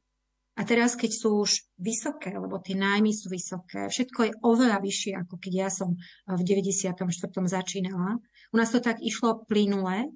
a 0.56 0.62
teraz, 0.64 0.96
keď 0.96 1.12
sú 1.12 1.44
už 1.44 1.68
vysoké, 1.76 2.32
lebo 2.32 2.60
tie 2.64 2.76
nájmy 2.76 3.12
sú 3.12 3.28
vysoké, 3.28 3.92
všetko 3.92 4.20
je 4.24 4.32
oveľa 4.40 4.80
vyššie, 4.80 5.12
ako 5.20 5.36
keď 5.36 5.54
ja 5.68 5.70
som 5.72 5.96
v 6.28 6.42
94. 6.48 6.96
začínala. 7.28 8.20
U 8.52 8.56
nás 8.56 8.72
to 8.72 8.80
tak 8.80 9.04
išlo 9.04 9.44
plynule 9.48 10.12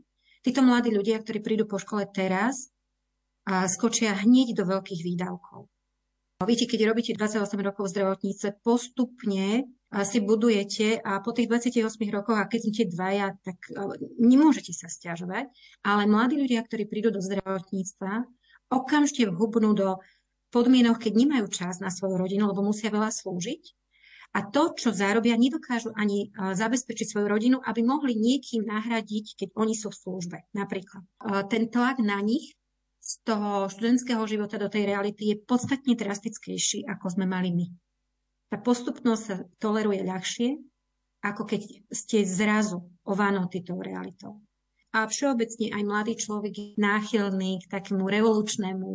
Títo 0.45 0.61
mladí 0.61 0.93
ľudia, 0.93 1.17
ktorí 1.17 1.41
prídu 1.41 1.65
po 1.65 1.81
škole 1.81 2.05
teraz, 2.05 2.69
a 3.49 3.65
skočia 3.65 4.13
hneď 4.13 4.53
do 4.53 4.69
veľkých 4.69 5.01
výdavkov. 5.01 5.65
Viete, 6.45 6.69
keď 6.69 6.93
robíte 6.93 7.17
28 7.17 7.49
rokov 7.65 7.89
v 7.89 7.93
zdravotníctve, 7.97 8.61
postupne 8.61 9.65
si 10.05 10.19
budujete 10.21 11.01
a 11.01 11.17
po 11.25 11.33
tých 11.33 11.49
28 11.49 11.81
rokoch, 12.13 12.37
a 12.37 12.45
keď 12.45 12.61
ste 12.61 12.85
dvaja, 12.85 13.33
tak 13.41 13.57
nemôžete 14.21 14.69
sa 14.75 14.85
stiažovať, 14.85 15.49
ale 15.81 16.05
mladí 16.05 16.37
ľudia, 16.37 16.61
ktorí 16.61 16.85
prídu 16.85 17.09
do 17.09 17.25
zdravotníctva, 17.25 18.29
okamžite 18.69 19.31
vhubnú 19.33 19.73
do 19.73 19.97
podmienok, 20.53 21.09
keď 21.09 21.13
nemajú 21.25 21.49
čas 21.49 21.81
na 21.81 21.89
svoju 21.89 22.21
rodinu, 22.21 22.51
lebo 22.51 22.61
musia 22.61 22.93
veľa 22.93 23.09
slúžiť. 23.09 23.63
A 24.35 24.43
to, 24.43 24.75
čo 24.75 24.91
zarobia, 24.91 25.39
nedokážu 25.39 25.95
ani 25.95 26.27
zabezpečiť 26.35 27.07
svoju 27.07 27.27
rodinu, 27.31 27.57
aby 27.63 27.79
mohli 27.87 28.19
niekým 28.19 28.67
nahradiť, 28.67 29.39
keď 29.39 29.49
oni 29.55 29.71
sú 29.71 29.95
v 29.95 29.99
službe. 30.03 30.37
Napríklad. 30.51 31.07
Ten 31.47 31.71
tlak 31.71 32.03
na 32.03 32.19
nich 32.19 32.51
z 32.99 33.23
toho 33.23 33.71
študentského 33.71 34.19
života 34.27 34.59
do 34.59 34.67
tej 34.67 34.91
reality 34.91 35.31
je 35.31 35.39
podstatne 35.39 35.95
drastickejší, 35.95 36.83
ako 36.83 37.15
sme 37.15 37.23
mali 37.23 37.55
my. 37.55 37.67
Tá 38.51 38.59
postupnosť 38.59 39.23
sa 39.23 39.35
toleruje 39.55 40.03
ľahšie, 40.03 40.59
ako 41.23 41.47
keď 41.47 41.61
ste 41.87 42.27
zrazu 42.27 42.83
ovanotí 43.07 43.63
tou 43.63 43.79
realitou. 43.79 44.43
A 44.91 45.07
všeobecne 45.07 45.71
aj 45.71 45.83
mladý 45.87 46.13
človek 46.19 46.53
je 46.53 46.67
náchylný 46.75 47.63
k 47.63 47.71
takému 47.71 48.03
revolučnému 48.03 48.89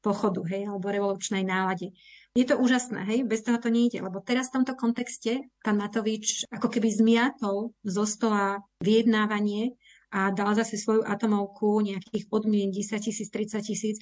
pochodu, 0.00 0.40
hej, 0.50 0.66
alebo 0.66 0.90
revolučnej 0.90 1.44
nálade. 1.44 1.92
Je 2.38 2.46
to 2.46 2.62
úžasné, 2.62 3.02
hej, 3.10 3.26
bez 3.26 3.42
toho 3.42 3.58
to 3.58 3.74
nejde, 3.74 3.98
lebo 3.98 4.22
teraz 4.22 4.54
v 4.54 4.62
tomto 4.62 4.78
kontexte 4.78 5.50
pán 5.66 5.82
Matovič 5.82 6.46
ako 6.46 6.70
keby 6.70 6.86
zmiatol 6.86 7.74
zo 7.82 8.04
stola 8.06 8.62
vyjednávanie 8.78 9.74
a 10.14 10.30
dal 10.30 10.54
zase 10.54 10.78
svoju 10.78 11.02
atomovku 11.02 11.82
nejakých 11.82 12.30
podmien 12.30 12.70
10 12.70 13.02
tisíc, 13.02 13.26
30 13.34 13.66
tisíc, 13.66 13.96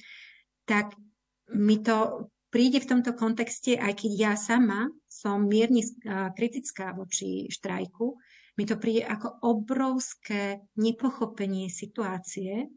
tak 0.69 0.93
mi 1.57 1.81
to 1.81 2.29
príde 2.53 2.77
v 2.77 2.89
tomto 2.93 3.17
kontexte, 3.17 3.73
aj 3.73 3.97
keď 3.97 4.11
ja 4.13 4.33
sama 4.37 4.93
som 5.09 5.49
mierne 5.49 5.81
kritická 6.37 6.93
voči 6.93 7.49
štrajku, 7.49 8.13
mi 8.61 8.63
to 8.69 8.77
príde 8.77 9.09
ako 9.09 9.41
obrovské 9.41 10.61
nepochopenie 10.77 11.65
situácie 11.65 12.69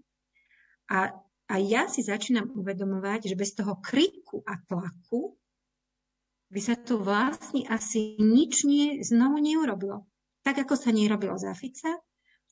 a 0.88 1.12
a 1.52 1.60
ja 1.60 1.84
si 1.84 2.00
začínam 2.00 2.48
uvedomovať, 2.56 3.28
že 3.28 3.36
bez 3.36 3.52
toho 3.52 3.76
kriku 3.84 4.40
a 4.48 4.56
tlaku 4.56 5.36
by 6.52 6.60
sa 6.60 6.76
tu 6.76 7.00
vlastne 7.00 7.64
asi 7.72 8.20
nič 8.20 8.68
nie, 8.68 9.00
znovu 9.00 9.40
neurobilo. 9.40 10.04
Tak 10.44 10.68
ako 10.68 10.76
sa 10.76 10.92
nerobilo 10.92 11.40
za 11.40 11.56
Fica, 11.56 11.96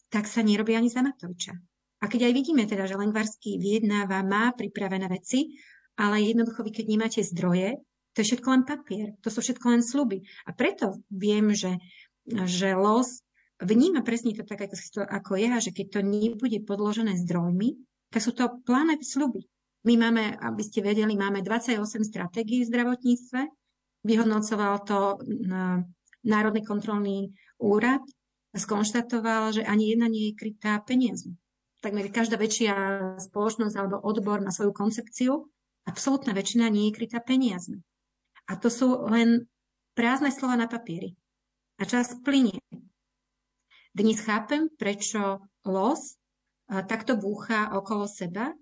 tak 0.09 0.25
sa 0.25 0.41
nerobí 0.41 0.73
ani 0.73 0.89
za 0.89 1.05
Matoviča. 1.05 1.53
A 2.01 2.09
keď 2.09 2.33
aj 2.33 2.33
vidíme 2.33 2.65
teda, 2.65 2.89
že 2.89 2.97
Lengvarský 2.97 3.61
vyjednáva, 3.61 4.25
má 4.25 4.57
pripravené 4.57 5.05
veci, 5.13 5.61
ale 6.01 6.25
jednoducho 6.25 6.65
vy, 6.65 6.73
keď 6.73 6.87
nemáte 6.89 7.21
zdroje, 7.21 7.77
to 8.17 8.25
je 8.25 8.29
všetko 8.33 8.49
len 8.49 8.63
papier, 8.65 9.09
to 9.21 9.29
sú 9.29 9.45
všetko 9.45 9.67
len 9.69 9.83
sluby. 9.85 10.25
A 10.49 10.57
preto 10.57 11.05
viem, 11.13 11.53
že, 11.53 11.77
že 12.27 12.73
los 12.73 13.21
vníma 13.61 14.01
presne 14.01 14.33
to 14.33 14.49
tak, 14.49 14.65
ako, 14.65 15.05
ako 15.05 15.33
ja, 15.37 15.61
že 15.61 15.77
keď 15.77 15.87
to 15.93 16.01
nebude 16.01 16.65
podložené 16.65 17.21
zdrojmi, 17.21 17.77
tak 18.09 18.25
sú 18.25 18.33
to 18.33 18.49
plané 18.65 18.97
sluby. 19.05 19.45
My 19.85 19.97
máme, 19.97 20.37
aby 20.41 20.63
ste 20.65 20.81
vedeli, 20.85 21.17
máme 21.17 21.45
28 21.45 21.81
stratégií 22.05 22.65
v 22.65 22.71
zdravotníctve. 22.73 23.41
Vyhodnocoval 24.01 24.85
to 24.89 25.21
Národný 26.25 26.63
kontrolný 26.65 27.33
úrad 27.61 28.01
a 28.53 28.57
skonštatoval, 28.57 29.57
že 29.57 29.63
ani 29.65 29.93
jedna 29.93 30.09
nie 30.09 30.33
je 30.33 30.37
krytá 30.37 30.81
peniazmi. 30.85 31.37
Takmer 31.81 32.13
každá 32.13 32.37
väčšia 32.37 32.75
spoločnosť 33.17 33.75
alebo 33.77 34.01
odbor 34.05 34.45
má 34.45 34.53
svoju 34.53 34.73
koncepciu, 34.77 35.49
absolútna 35.89 36.37
väčšina 36.37 36.69
nie 36.69 36.93
je 36.93 36.97
krytá 37.01 37.25
peniazmi. 37.25 37.81
A 38.53 38.57
to 38.61 38.69
sú 38.69 39.09
len 39.09 39.49
prázdne 39.97 40.29
slova 40.29 40.61
na 40.61 40.69
papieri. 40.69 41.17
A 41.81 41.89
čas 41.89 42.13
plinie. 42.21 42.61
Dnes 43.97 44.21
chápem, 44.21 44.69
prečo 44.77 45.41
los 45.65 46.21
takto 46.69 47.17
búcha 47.17 47.73
okolo 47.73 48.05
seba. 48.05 48.53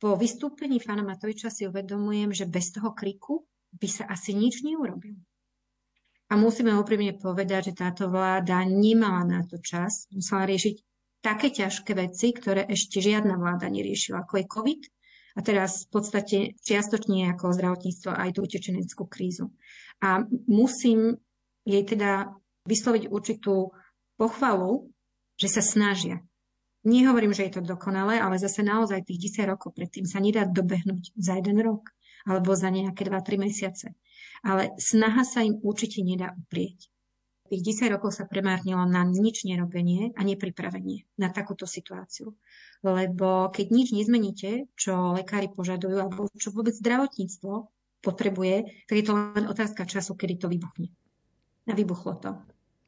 Po 0.00 0.16
vystúpení 0.16 0.80
Fana 0.80 1.04
Matoviča 1.04 1.52
si 1.52 1.68
uvedomujem, 1.68 2.32
že 2.32 2.48
bez 2.48 2.72
toho 2.72 2.96
kriku 2.96 3.44
by 3.72 3.88
sa 3.88 4.04
asi 4.08 4.36
nič 4.36 4.60
neurobil. 4.62 5.16
A 6.32 6.36
musíme 6.40 6.72
úprimne 6.80 7.12
povedať, 7.12 7.72
že 7.72 7.78
táto 7.84 8.08
vláda 8.08 8.64
nemala 8.64 9.20
na 9.24 9.40
to 9.44 9.60
čas, 9.60 10.08
musela 10.08 10.48
riešiť 10.48 10.76
také 11.20 11.52
ťažké 11.52 11.92
veci, 11.92 12.32
ktoré 12.32 12.64
ešte 12.66 13.04
žiadna 13.04 13.36
vláda 13.36 13.68
neriešila, 13.68 14.24
ako 14.24 14.40
je 14.40 14.50
COVID 14.50 14.82
a 15.36 15.40
teraz 15.44 15.84
v 15.84 15.88
podstate 15.92 16.36
čiastočne 16.60 17.28
ako 17.32 17.52
zdravotníctvo 17.52 18.10
aj 18.16 18.30
tú 18.32 18.38
utečeneckú 18.44 19.04
krízu. 19.08 19.52
A 20.00 20.24
musím 20.48 21.20
jej 21.68 21.84
teda 21.84 22.32
vysloviť 22.64 23.12
určitú 23.12 23.76
pochvalu, 24.16 24.88
že 25.36 25.48
sa 25.52 25.62
snažia. 25.62 26.20
Nehovorím, 26.82 27.30
že 27.30 27.46
je 27.46 27.60
to 27.60 27.62
dokonalé, 27.62 28.18
ale 28.18 28.42
zase 28.42 28.66
naozaj 28.66 29.06
tých 29.06 29.30
10 29.36 29.54
rokov 29.54 29.76
predtým 29.78 30.02
sa 30.02 30.18
nedá 30.18 30.42
dobehnúť 30.42 31.14
za 31.14 31.38
jeden 31.38 31.62
rok 31.62 31.92
alebo 32.26 32.54
za 32.54 32.70
nejaké 32.70 33.06
2-3 33.06 33.38
mesiace. 33.38 33.94
Ale 34.42 34.74
snaha 34.78 35.22
sa 35.22 35.42
im 35.42 35.58
určite 35.62 36.02
nedá 36.02 36.34
uprieť. 36.34 36.90
Tých 37.52 37.84
10 37.84 37.92
rokov 37.92 38.16
sa 38.16 38.24
premárnilo 38.24 38.80
na 38.88 39.04
nič 39.04 39.44
nerobenie 39.44 40.16
a 40.16 40.24
nepripravenie 40.24 41.04
na 41.20 41.28
takúto 41.28 41.68
situáciu. 41.68 42.32
Lebo 42.80 43.52
keď 43.52 43.66
nič 43.68 43.88
nezmeníte, 43.92 44.72
čo 44.72 45.12
lekári 45.12 45.52
požadujú, 45.52 46.00
alebo 46.00 46.32
čo 46.34 46.48
vôbec 46.50 46.72
zdravotníctvo 46.72 47.68
potrebuje, 48.02 48.86
tak 48.88 48.96
je 48.98 49.04
to 49.04 49.12
len 49.14 49.46
otázka 49.46 49.86
času, 49.86 50.16
kedy 50.16 50.40
to 50.40 50.48
vybuchne. 50.48 50.90
A 51.68 51.76
vybuchlo 51.76 52.18
to. 52.18 52.34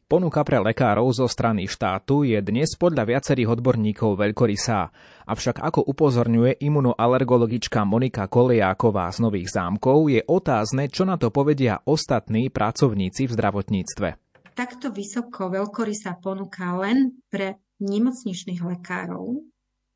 Ponuka 0.04 0.44
pre 0.44 0.60
lekárov 0.60 1.08
zo 1.16 1.24
strany 1.24 1.64
štátu 1.64 2.28
je 2.28 2.36
dnes 2.44 2.68
podľa 2.76 3.08
viacerých 3.08 3.56
odborníkov 3.56 4.20
veľkorysá. 4.20 4.92
Avšak 5.24 5.64
ako 5.64 5.80
upozorňuje 5.80 6.60
imunoalergologička 6.60 7.88
Monika 7.88 8.28
Kolejáková 8.28 9.08
z 9.08 9.24
Nových 9.24 9.48
zámkov, 9.48 10.12
je 10.12 10.20
otázne, 10.28 10.92
čo 10.92 11.08
na 11.08 11.16
to 11.16 11.32
povedia 11.32 11.80
ostatní 11.88 12.52
pracovníci 12.52 13.24
v 13.24 13.32
zdravotníctve. 13.32 14.08
Takto 14.52 14.92
vysoko 14.92 15.48
veľkorysá 15.48 16.20
ponuka 16.20 16.76
len 16.84 17.24
pre 17.32 17.56
nemocničných 17.80 18.60
lekárov 18.60 19.40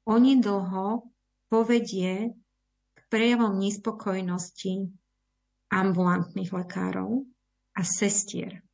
onedlho 0.08 1.04
povedie 1.52 2.32
k 2.96 3.00
prejavom 3.12 3.60
nespokojnosti 3.60 4.88
ambulantných 5.68 6.48
lekárov 6.48 7.28
a 7.76 7.84
sestier 7.84 8.64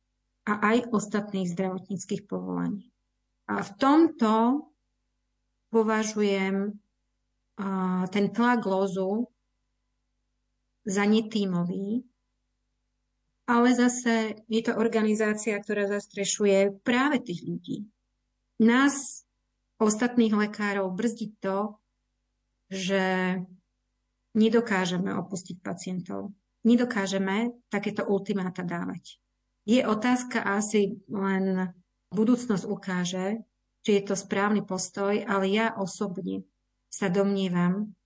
a 0.45 0.53
aj 0.73 0.93
ostatných 0.93 1.49
zdravotníckých 1.51 2.29
povolaní. 2.29 2.89
A 3.49 3.65
v 3.65 3.71
tomto 3.77 4.33
považujem 5.73 6.77
ten 8.09 8.25
tlak 8.33 8.61
lozu 8.65 9.29
za 10.85 11.03
netímový, 11.05 12.05
ale 13.45 13.77
zase 13.77 14.41
je 14.49 14.61
to 14.65 14.73
organizácia, 14.77 15.57
ktorá 15.57 15.85
zastrešuje 15.89 16.81
práve 16.81 17.21
tých 17.21 17.45
ľudí. 17.45 17.85
Nás, 18.61 19.25
ostatných 19.77 20.33
lekárov, 20.33 20.93
brzdí 20.93 21.37
to, 21.41 21.77
že 22.73 23.37
nedokážeme 24.33 25.13
opustiť 25.13 25.61
pacientov. 25.61 26.33
Nedokážeme 26.65 27.53
takéto 27.69 28.09
ultimáta 28.09 28.65
dávať. 28.65 29.21
Je 29.65 29.81
otázka 29.81 30.45
asi 30.45 31.01
len 31.09 31.73
budúcnosť 32.13 32.69
ukáže, 32.69 33.41
či 33.81 33.97
je 33.97 34.03
to 34.05 34.13
správny 34.13 34.61
postoj, 34.61 35.17
ale 35.25 35.49
ja 35.49 35.73
osobne 35.73 36.45
sa 36.89 37.09
domnievam, 37.09 37.97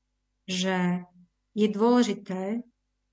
že 0.47 1.03
je 1.51 1.67
dôležité 1.67 2.63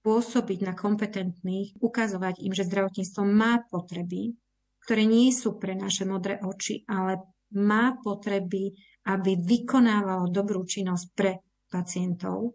pôsobiť 0.06 0.62
na 0.62 0.78
kompetentných, 0.78 1.82
ukazovať 1.82 2.38
im, 2.46 2.54
že 2.54 2.70
zdravotníctvo 2.70 3.22
má 3.26 3.66
potreby, 3.66 4.38
ktoré 4.86 5.02
nie 5.02 5.34
sú 5.34 5.58
pre 5.58 5.74
naše 5.74 6.06
modré 6.06 6.38
oči, 6.38 6.86
ale 6.86 7.26
má 7.58 7.98
potreby, 7.98 8.70
aby 9.10 9.42
vykonávalo 9.42 10.30
dobrú 10.30 10.62
činnosť 10.62 11.06
pre 11.18 11.42
pacientov, 11.66 12.54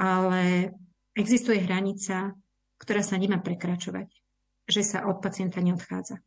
ale 0.00 0.72
existuje 1.12 1.60
hranica, 1.60 2.32
ktorá 2.80 3.04
sa 3.04 3.20
nemá 3.20 3.44
prekračovať 3.44 4.19
že 4.72 4.82
sa 4.86 5.04
od 5.04 5.20
pacienta 5.20 5.60
neodchádza. 5.60 6.22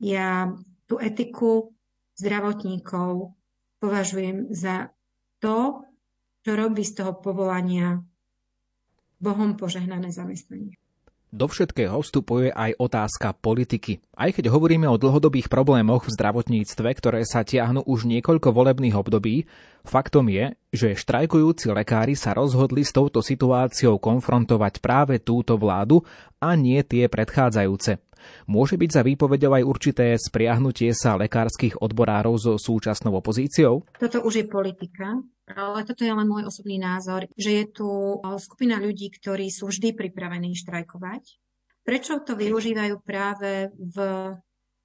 Ja 0.00 0.48
tú 0.88 0.96
etiku 0.96 1.76
zdravotníkov 2.16 3.36
považujem 3.82 4.48
za 4.54 4.94
to, 5.44 5.84
čo 6.40 6.50
robí 6.56 6.80
z 6.80 7.04
toho 7.04 7.12
povolania 7.20 8.00
Bohom 9.20 9.60
požehnané 9.60 10.08
zamestnanie. 10.08 10.79
Do 11.30 11.46
všetkého 11.46 11.94
vstupuje 12.02 12.50
aj 12.50 12.74
otázka 12.74 13.38
politiky. 13.38 14.02
Aj 14.18 14.34
keď 14.34 14.50
hovoríme 14.50 14.90
o 14.90 14.98
dlhodobých 14.98 15.46
problémoch 15.46 16.02
v 16.02 16.18
zdravotníctve, 16.18 16.90
ktoré 16.90 17.22
sa 17.22 17.46
tiahnu 17.46 17.86
už 17.86 18.02
niekoľko 18.10 18.50
volebných 18.50 18.98
období, 18.98 19.46
faktom 19.86 20.26
je, 20.26 20.58
že 20.74 20.98
štrajkujúci 20.98 21.70
lekári 21.70 22.18
sa 22.18 22.34
rozhodli 22.34 22.82
s 22.82 22.90
touto 22.90 23.22
situáciou 23.22 24.02
konfrontovať 24.02 24.82
práve 24.82 25.22
túto 25.22 25.54
vládu 25.54 26.02
a 26.42 26.58
nie 26.58 26.82
tie 26.82 27.06
predchádzajúce. 27.06 28.09
Môže 28.48 28.76
byť 28.76 28.90
za 28.90 29.02
výpovedou 29.04 29.54
aj 29.56 29.64
určité 29.66 30.14
spriahnutie 30.16 30.92
sa 30.96 31.16
lekárskych 31.20 31.78
odborárov 31.80 32.34
so 32.36 32.52
súčasnou 32.58 33.16
opozíciou? 33.18 33.86
Toto 33.96 34.22
už 34.24 34.34
je 34.40 34.46
politika, 34.46 35.20
ale 35.50 35.82
toto 35.82 36.06
je 36.06 36.12
len 36.14 36.28
môj 36.28 36.46
osobný 36.46 36.78
názor, 36.78 37.26
že 37.34 37.50
je 37.62 37.64
tu 37.70 37.88
skupina 38.38 38.78
ľudí, 38.78 39.10
ktorí 39.10 39.50
sú 39.50 39.68
vždy 39.68 39.96
pripravení 39.96 40.54
štrajkovať. 40.54 41.22
Prečo 41.80 42.20
to 42.22 42.36
využívajú 42.36 43.00
práve 43.02 43.72
v 43.74 43.96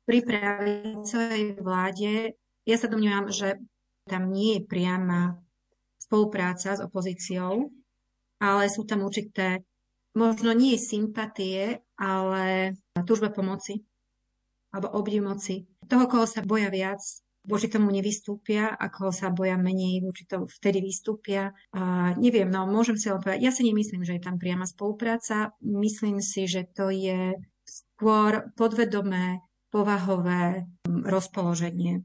pripravicovej 0.07 1.59
vláde? 1.59 2.33
Ja 2.65 2.77
sa 2.81 2.89
domňujem, 2.89 3.25
že 3.29 3.61
tam 4.09 4.33
nie 4.33 4.57
je 4.57 4.67
priama 4.69 5.37
spolupráca 5.97 6.77
s 6.77 6.81
opozíciou, 6.81 7.73
ale 8.37 8.69
sú 8.69 8.85
tam 8.85 9.01
určité, 9.01 9.65
možno 10.13 10.53
nie 10.53 10.77
sympatie, 10.77 11.81
ale 11.97 12.77
túžba 13.05 13.29
pomoci 13.31 13.85
alebo 14.75 14.91
obdiv 14.99 15.23
moci. 15.23 15.63
Toho, 15.87 16.09
koho 16.11 16.27
sa 16.27 16.43
boja 16.43 16.67
viac, 16.67 16.99
voči 17.47 17.69
tomu 17.71 17.93
nevystúpia, 17.93 18.73
ako 18.73 19.13
sa 19.13 19.31
boja 19.31 19.55
menej, 19.55 20.03
voči 20.03 20.27
tomu 20.27 20.49
vtedy 20.49 20.83
vystúpia. 20.83 21.53
A 21.71 22.11
neviem, 22.17 22.49
no 22.49 22.67
môžem 22.67 22.99
si 22.99 23.07
povedať, 23.07 23.39
ja 23.39 23.55
si 23.55 23.63
nemyslím, 23.63 24.03
že 24.03 24.19
je 24.19 24.25
tam 24.25 24.35
priama 24.35 24.67
spolupráca. 24.67 25.55
Myslím 25.63 26.19
si, 26.19 26.49
že 26.49 26.67
to 26.67 26.91
je 26.91 27.37
skôr 27.63 28.51
podvedomé, 28.57 29.45
povahové 29.71 30.67
rozpoloženie 30.87 32.03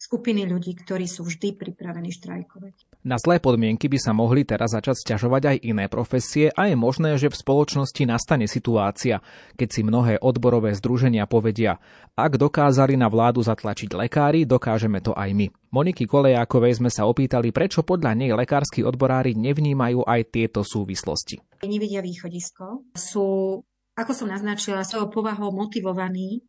skupiny 0.00 0.48
ľudí, 0.48 0.74
ktorí 0.78 1.04
sú 1.04 1.28
vždy 1.28 1.58
pripravení 1.60 2.10
štrajkovať. 2.10 2.89
Na 3.00 3.16
zlé 3.16 3.40
podmienky 3.40 3.88
by 3.88 3.96
sa 3.96 4.12
mohli 4.12 4.44
teraz 4.44 4.76
začať 4.76 5.00
sťažovať 5.00 5.42
aj 5.48 5.56
iné 5.64 5.88
profesie 5.88 6.52
a 6.52 6.68
je 6.68 6.76
možné, 6.76 7.16
že 7.16 7.32
v 7.32 7.40
spoločnosti 7.40 8.04
nastane 8.04 8.44
situácia, 8.44 9.24
keď 9.56 9.68
si 9.72 9.80
mnohé 9.80 10.20
odborové 10.20 10.76
združenia 10.76 11.24
povedia, 11.24 11.80
ak 12.12 12.36
dokázali 12.36 13.00
na 13.00 13.08
vládu 13.08 13.40
zatlačiť 13.40 13.96
lekári, 13.96 14.44
dokážeme 14.44 15.00
to 15.00 15.16
aj 15.16 15.32
my. 15.32 15.48
Moniky 15.72 16.04
Kolejákovej 16.04 16.84
sme 16.84 16.92
sa 16.92 17.08
opýtali, 17.08 17.56
prečo 17.56 17.80
podľa 17.80 18.12
nej 18.12 18.36
lekársky 18.36 18.84
odborári 18.84 19.32
nevnímajú 19.32 20.04
aj 20.04 20.20
tieto 20.28 20.60
súvislosti. 20.60 21.40
Nevidia 21.64 22.04
východisko, 22.04 22.84
sú, 22.92 23.56
ako 23.96 24.12
som 24.12 24.28
naznačila, 24.28 24.84
svojou 24.84 25.08
povahou 25.08 25.48
motivovaní 25.56 26.44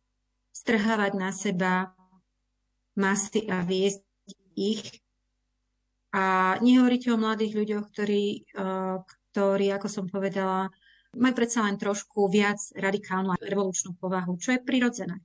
strhávať 0.52 1.12
na 1.16 1.32
seba 1.32 1.96
masy 2.92 3.48
a 3.48 3.64
viesť 3.64 4.04
ich 4.52 5.01
a 6.12 6.56
nehovoríte 6.60 7.08
o 7.08 7.16
mladých 7.16 7.56
ľuďoch, 7.56 7.84
ktorí, 7.88 8.24
e, 8.44 8.68
ktorí, 9.32 9.66
ako 9.72 9.88
som 9.88 10.04
povedala, 10.04 10.68
majú 11.16 11.34
predsa 11.36 11.64
len 11.64 11.80
trošku 11.80 12.28
viac 12.28 12.60
radikálnu 12.76 13.36
revolučnú 13.40 13.96
povahu, 13.96 14.36
čo 14.36 14.56
je 14.56 14.60
prirodzené. 14.60 15.20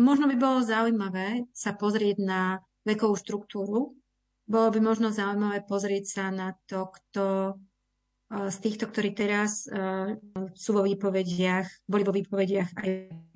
Možno 0.00 0.28
by 0.32 0.36
bolo 0.40 0.64
zaujímavé 0.64 1.44
sa 1.52 1.76
pozrieť 1.76 2.16
na 2.24 2.42
vekovú 2.88 3.20
štruktúru. 3.20 3.92
Bolo 4.48 4.68
by 4.72 4.80
možno 4.80 5.12
zaujímavé 5.12 5.64
pozrieť 5.68 6.04
sa 6.08 6.24
na 6.32 6.56
to, 6.64 6.88
kto 6.88 7.24
e, 7.28 7.52
z 8.48 8.56
týchto, 8.64 8.88
ktorí 8.88 9.12
teraz 9.12 9.68
e, 9.68 10.16
sú 10.56 10.70
vo 10.72 10.82
výpovediach, 10.88 11.84
boli 11.84 12.02
vo 12.02 12.16
výpovediach 12.16 12.80
aj 12.80 12.90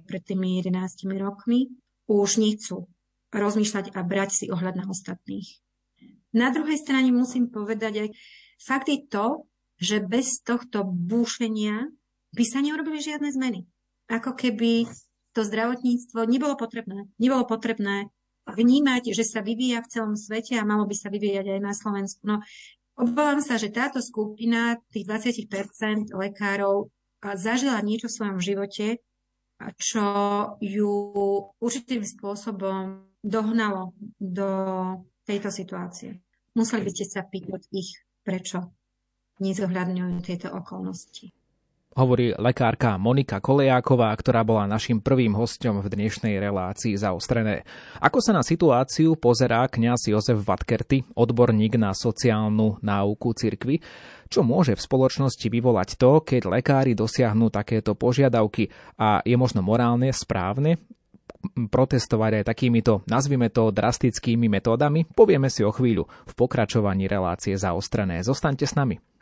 pred 0.08 0.22
tými 0.24 0.60
11 0.64 1.04
rokmi, 1.20 1.68
už 2.08 2.40
nechcú 2.40 2.88
rozmýšľať 3.32 3.92
a 3.92 4.00
brať 4.04 4.30
si 4.32 4.44
ohľad 4.48 4.76
na 4.76 4.84
ostatných. 4.88 5.63
Na 6.34 6.50
druhej 6.50 6.82
strane 6.82 7.14
musím 7.14 7.46
povedať 7.46 7.92
aj, 8.04 8.08
fakt 8.58 8.90
je 8.90 8.98
to, 9.06 9.46
že 9.78 10.02
bez 10.02 10.42
tohto 10.42 10.82
búšenia 10.82 11.88
by 12.34 12.44
sa 12.44 12.58
neurobili 12.58 12.98
žiadne 12.98 13.30
zmeny. 13.30 13.62
Ako 14.10 14.34
keby 14.34 14.90
to 15.34 15.46
zdravotníctvo 15.46 16.26
nebolo 16.26 16.58
potrebné. 16.58 17.06
Nebolo 17.18 17.46
potrebné 17.46 18.10
vnímať, 18.46 19.14
že 19.14 19.24
sa 19.24 19.40
vyvíja 19.40 19.82
v 19.82 19.90
celom 19.90 20.14
svete 20.18 20.58
a 20.58 20.68
malo 20.68 20.84
by 20.84 20.94
sa 20.94 21.08
vyvíjať 21.10 21.58
aj 21.58 21.60
na 21.62 21.72
Slovensku. 21.72 22.22
No, 22.26 22.42
obávam 22.98 23.40
sa, 23.40 23.58
že 23.58 23.72
táto 23.72 24.02
skupina, 24.02 24.78
tých 24.90 25.06
20% 25.06 26.12
lekárov, 26.12 26.90
zažila 27.24 27.80
niečo 27.80 28.10
v 28.12 28.16
svojom 28.20 28.38
živote, 28.42 29.00
čo 29.80 30.04
ju 30.60 30.92
určitým 31.56 32.04
spôsobom 32.04 33.08
dohnalo 33.24 33.96
do 34.20 34.50
tejto 35.24 35.48
situácie. 35.48 36.20
Museli 36.54 36.86
by 36.86 36.90
ste 36.94 37.06
sa 37.10 37.26
pýtať 37.26 37.66
ich, 37.74 37.98
prečo 38.22 38.70
nezohľadňujú 39.42 40.16
tieto 40.22 40.54
okolnosti. 40.54 41.34
Hovorí 41.94 42.34
lekárka 42.34 42.94
Monika 42.98 43.38
Kolejáková, 43.38 44.10
ktorá 44.18 44.42
bola 44.42 44.66
našim 44.66 44.98
prvým 44.98 45.34
hostom 45.34 45.78
v 45.78 45.90
dnešnej 45.90 46.38
relácii 46.42 46.94
zaostrené. 46.98 47.62
Ako 48.02 48.18
sa 48.18 48.34
na 48.34 48.42
situáciu 48.42 49.18
pozerá 49.18 49.66
kňaz 49.66 50.10
Jozef 50.10 50.42
Vatkerty, 50.42 51.06
odborník 51.14 51.74
na 51.78 51.90
sociálnu 51.94 52.82
náuku 52.82 53.34
cirkvy? 53.34 53.82
Čo 54.26 54.46
môže 54.46 54.78
v 54.78 54.82
spoločnosti 54.82 55.46
vyvolať 55.46 55.98
to, 55.98 56.22
keď 56.22 56.50
lekári 56.50 56.98
dosiahnu 56.98 57.50
takéto 57.50 57.98
požiadavky 57.98 58.74
a 58.98 59.22
je 59.26 59.34
možno 59.38 59.62
morálne 59.62 60.10
správne 60.10 60.82
protestovať 61.70 62.42
aj 62.42 62.44
takýmito, 62.48 63.04
nazvime 63.06 63.52
to, 63.52 63.70
drastickými 63.70 64.48
metódami, 64.48 65.04
povieme 65.04 65.52
si 65.52 65.62
o 65.62 65.70
chvíľu 65.70 66.08
v 66.08 66.32
pokračovaní 66.32 67.06
relácie 67.06 67.54
zaostrené. 67.54 68.24
Zostaňte 68.24 68.64
s 68.64 68.74
nami. 68.74 69.13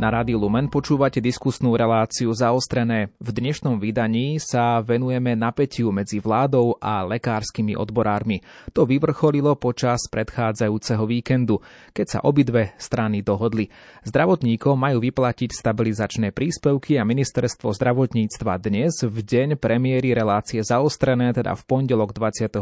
Na 0.00 0.08
Rádiu 0.08 0.40
Lumen 0.40 0.72
počúvate 0.72 1.20
diskusnú 1.20 1.76
reláciu 1.76 2.32
zaostrené. 2.32 3.12
V 3.20 3.36
dnešnom 3.36 3.76
vydaní 3.76 4.40
sa 4.40 4.80
venujeme 4.80 5.36
napätiu 5.36 5.92
medzi 5.92 6.24
vládou 6.24 6.80
a 6.80 7.04
lekárskymi 7.04 7.76
odborármi. 7.76 8.40
To 8.72 8.88
vyvrcholilo 8.88 9.60
počas 9.60 10.08
predchádzajúceho 10.08 11.04
víkendu, 11.04 11.60
keď 11.92 12.06
sa 12.16 12.18
obidve 12.24 12.72
strany 12.80 13.20
dohodli. 13.20 13.68
Zdravotníkom 14.08 14.72
majú 14.72 15.04
vyplatiť 15.04 15.52
stabilizačné 15.52 16.32
príspevky 16.32 16.96
a 16.96 17.04
ministerstvo 17.04 17.68
zdravotníctva 17.68 18.56
dnes 18.56 19.04
v 19.04 19.20
deň 19.20 19.60
premiéry 19.60 20.16
relácie 20.16 20.64
zaostrené, 20.64 21.36
teda 21.36 21.52
v 21.52 21.62
pondelok 21.68 22.16
28. 22.16 22.56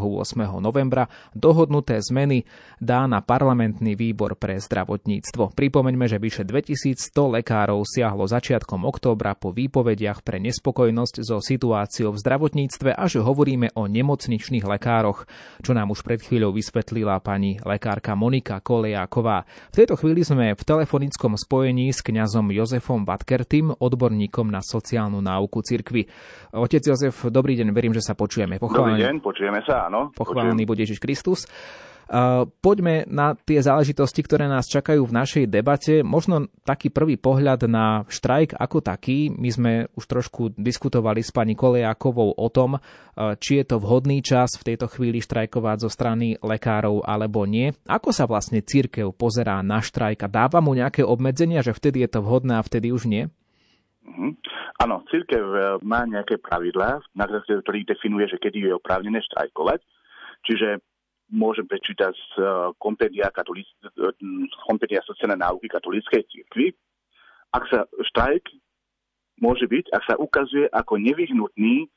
novembra, 0.59 1.07
dohodnuté 1.39 2.03
zmeny 2.03 2.43
dá 2.83 3.07
na 3.07 3.23
parlamentný 3.23 3.95
výbor 3.95 4.35
pre 4.35 4.59
zdravotníctvo. 4.59 5.55
Pripomeňme, 5.55 6.11
že 6.11 6.19
vyše 6.19 6.43
2100 6.43 7.28
lekárov 7.29 7.85
siahlo 7.85 8.25
začiatkom 8.25 8.89
októbra 8.89 9.37
po 9.37 9.53
výpovediach 9.53 10.25
pre 10.25 10.41
nespokojnosť 10.41 11.15
so 11.21 11.39
situáciou 11.39 12.17
v 12.17 12.21
zdravotníctve 12.21 12.97
a 12.97 13.05
že 13.07 13.21
hovoríme 13.21 13.77
o 13.77 13.85
nemocničných 13.85 14.65
lekároch, 14.65 15.29
čo 15.61 15.77
nám 15.77 15.93
už 15.93 16.03
pred 16.03 16.25
chvíľou 16.25 16.57
vysvetlila 16.57 17.21
pani 17.21 17.61
lekárka 17.61 18.17
Monika 18.17 18.59
Kolejáková. 18.65 19.45
V 19.73 19.79
tejto 19.85 20.01
chvíli 20.01 20.25
sme 20.25 20.57
v 20.57 20.63
telefonickom 20.63 21.37
spojení 21.37 21.93
s 21.93 22.01
kňazom 22.01 22.49
Jozefom 22.51 23.05
Vatkertým, 23.05 23.77
odborníkom 23.77 24.49
na 24.49 24.65
sociálnu 24.65 25.21
náuku 25.21 25.61
cirkvi. 25.61 26.09
Otec 26.57 26.83
Jozef, 26.83 27.29
dobrý 27.29 27.55
deň, 27.61 27.69
verím, 27.77 27.93
že 27.93 28.03
sa 28.03 28.17
počujeme. 28.17 28.57
Pochválený, 28.57 28.99
dobrý 28.99 29.07
deň, 29.07 29.17
počujeme 29.21 29.61
sa, 29.63 29.87
áno. 29.87 30.11
Pochválený 30.17 30.65
bude 30.65 30.83
Ježiš 30.83 30.99
Kristus. 30.99 31.45
Poďme 32.65 33.05
na 33.05 33.37
tie 33.37 33.61
záležitosti, 33.61 34.25
ktoré 34.25 34.49
nás 34.49 34.65
čakajú 34.65 35.05
v 35.05 35.13
našej 35.13 35.45
debate. 35.45 36.01
Možno 36.01 36.49
taký 36.65 36.89
prvý 36.89 37.21
pohľad 37.21 37.69
na 37.69 38.09
štrajk 38.09 38.57
ako 38.57 38.81
taký. 38.81 39.29
My 39.29 39.49
sme 39.53 39.73
už 39.93 40.09
trošku 40.09 40.57
diskutovali 40.57 41.21
s 41.21 41.29
pani 41.29 41.53
Kolejákovou 41.53 42.33
o 42.33 42.49
tom, 42.49 42.81
či 43.45 43.61
je 43.61 43.65
to 43.69 43.77
vhodný 43.77 44.25
čas 44.25 44.57
v 44.57 44.73
tejto 44.73 44.89
chvíli 44.89 45.21
štrajkovať 45.21 45.85
zo 45.85 45.91
strany 45.93 46.41
lekárov 46.41 47.05
alebo 47.05 47.45
nie. 47.45 47.77
Ako 47.85 48.17
sa 48.17 48.25
vlastne 48.25 48.65
církev 48.65 49.13
pozerá 49.13 49.61
na 49.61 49.85
štrajk 49.85 50.25
a 50.25 50.33
dáva 50.33 50.65
mu 50.65 50.73
nejaké 50.73 51.05
obmedzenia, 51.05 51.61
že 51.61 51.77
vtedy 51.77 52.09
je 52.09 52.11
to 52.17 52.25
vhodné 52.25 52.57
a 52.57 52.65
vtedy 52.65 52.89
už 52.89 53.05
nie? 53.05 53.29
Mm-hmm. 54.09 54.33
Áno, 54.81 55.05
církev 55.13 55.45
e, 55.45 55.61
má 55.85 56.09
nejaké 56.09 56.41
pravidlá, 56.41 57.05
na 57.13 57.25
ktorých 57.29 57.85
definuje, 57.85 58.31
že 58.33 58.41
kedy 58.41 58.71
je 58.71 58.73
oprávnené 58.73 59.21
štrajkovať. 59.29 59.85
Čiže 60.47 60.81
môžem 61.33 61.69
prečítať 61.69 62.13
z 62.13 62.29
eh, 62.41 62.49
kompendia, 62.81 63.29
katolíc, 63.33 63.69
eh, 63.85 64.13
kompendia 64.65 65.05
sociálnej 65.05 65.41
náuky 65.41 65.69
katolíckej 65.69 66.25
cirkvi. 66.29 66.73
Ak 67.53 67.65
sa 67.73 67.89
štrajk 68.13 68.49
môže 69.41 69.65
byť, 69.65 69.93
ak 69.93 70.03
sa 70.05 70.15
ukazuje 70.21 70.69
ako 70.69 71.01
nevyhnutný 71.01 71.89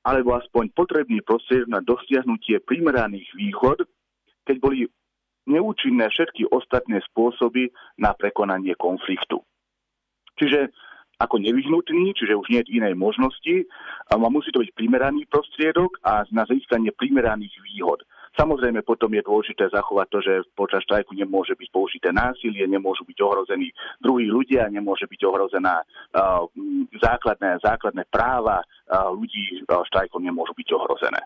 alebo 0.00 0.32
aspoň 0.32 0.72
potrebný 0.72 1.20
prostriedok 1.20 1.68
na 1.68 1.84
dosiahnutie 1.84 2.64
primeraných 2.64 3.28
východ, 3.36 3.84
keď 4.48 4.56
boli 4.56 4.88
neúčinné 5.44 6.08
všetky 6.08 6.48
ostatné 6.48 7.04
spôsoby 7.12 7.68
na 8.00 8.16
prekonanie 8.16 8.72
konfliktu. 8.80 9.44
Čiže 10.40 10.72
ako 11.20 11.36
nevyhnutný, 11.36 12.16
čiže 12.16 12.32
už 12.32 12.48
nie 12.48 12.64
je 12.64 12.80
inej 12.80 12.96
možnosti, 12.96 13.68
a 14.08 14.16
musí 14.16 14.48
to 14.56 14.64
byť 14.64 14.72
primeraný 14.72 15.28
prostriedok 15.28 16.00
a 16.00 16.24
na 16.32 16.48
získanie 16.48 16.96
primeraných 16.96 17.52
výhod. 17.60 18.00
Samozrejme 18.38 18.86
potom 18.86 19.10
je 19.10 19.26
dôležité 19.26 19.66
zachovať 19.74 20.06
to, 20.06 20.18
že 20.22 20.34
počas 20.54 20.86
štrajku 20.86 21.18
nemôže 21.18 21.58
byť 21.58 21.68
použité 21.74 22.08
násilie, 22.14 22.62
nemôžu 22.70 23.02
byť 23.02 23.18
ohrození 23.26 23.74
druhí 23.98 24.30
ľudia, 24.30 24.70
nemôže 24.70 25.10
byť 25.10 25.20
ohrozená 25.26 25.82
základné, 26.94 27.58
základné 27.58 28.06
práva 28.06 28.62
ľudí 29.10 29.66
štrajkom 29.66 30.22
nemôžu 30.22 30.54
byť 30.54 30.68
ohrozené. 30.78 31.20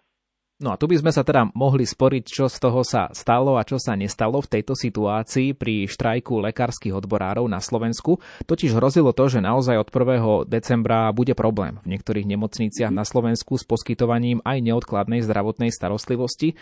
No 0.63 0.71
a 0.71 0.79
tu 0.79 0.87
by 0.87 0.95
sme 0.95 1.11
sa 1.11 1.27
teda 1.27 1.51
mohli 1.59 1.83
sporiť, 1.83 2.31
čo 2.31 2.47
z 2.47 2.63
toho 2.63 2.87
sa 2.87 3.11
stalo 3.11 3.59
a 3.59 3.67
čo 3.67 3.75
sa 3.83 3.99
nestalo 3.99 4.39
v 4.39 4.55
tejto 4.55 4.79
situácii 4.79 5.51
pri 5.51 5.91
štrajku 5.91 6.39
lekárskych 6.39 6.95
odborárov 6.95 7.51
na 7.51 7.59
Slovensku. 7.59 8.23
Totiž 8.47 8.79
hrozilo 8.79 9.11
to, 9.11 9.27
že 9.27 9.43
naozaj 9.43 9.83
od 9.83 9.91
1. 9.91 10.47
decembra 10.47 11.11
bude 11.11 11.35
problém 11.35 11.83
v 11.83 11.99
niektorých 11.99 12.31
nemocniciach 12.31 12.95
na 12.95 13.03
Slovensku 13.03 13.59
s 13.59 13.67
poskytovaním 13.67 14.47
aj 14.47 14.63
neodkladnej 14.63 15.27
zdravotnej 15.27 15.75
starostlivosti. 15.75 16.55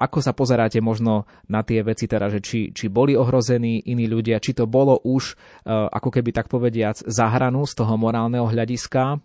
Ako 0.00 0.18
sa 0.24 0.32
pozeráte 0.32 0.80
možno 0.80 1.28
na 1.52 1.60
tie 1.60 1.84
veci, 1.84 2.08
teda, 2.08 2.32
že 2.32 2.40
či, 2.40 2.72
či 2.72 2.88
boli 2.88 3.12
ohrození 3.12 3.84
iní 3.84 4.08
ľudia, 4.08 4.40
či 4.40 4.56
to 4.56 4.64
bolo 4.64 4.96
už 4.96 5.36
ako 5.68 6.08
keby 6.08 6.32
tak 6.32 6.48
povediac 6.48 7.04
za 7.04 7.28
hranu 7.28 7.68
z 7.68 7.76
toho 7.76 8.00
morálneho 8.00 8.48
hľadiska, 8.48 9.20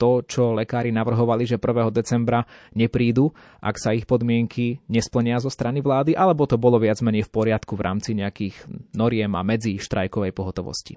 to, 0.00 0.10
čo 0.24 0.56
lekári 0.56 0.96
navrhovali, 0.96 1.44
že 1.44 1.60
1. 1.60 1.92
decembra 1.92 2.40
neprídu, 2.86 3.34
ak 3.58 3.76
sa 3.76 3.92
ich 3.92 4.06
podmienky 4.06 4.80
nesplnia 4.86 5.42
zo 5.42 5.50
strany 5.50 5.82
vlády, 5.82 6.14
alebo 6.14 6.46
to 6.46 6.56
bolo 6.56 6.78
viac 6.78 7.02
menej 7.02 7.26
v 7.26 7.34
poriadku 7.34 7.74
v 7.74 7.84
rámci 7.84 8.14
nejakých 8.14 8.54
noriem 8.94 9.34
a 9.34 9.42
medzi 9.42 9.76
štrajkovej 9.76 10.32
pohotovosti? 10.32 10.96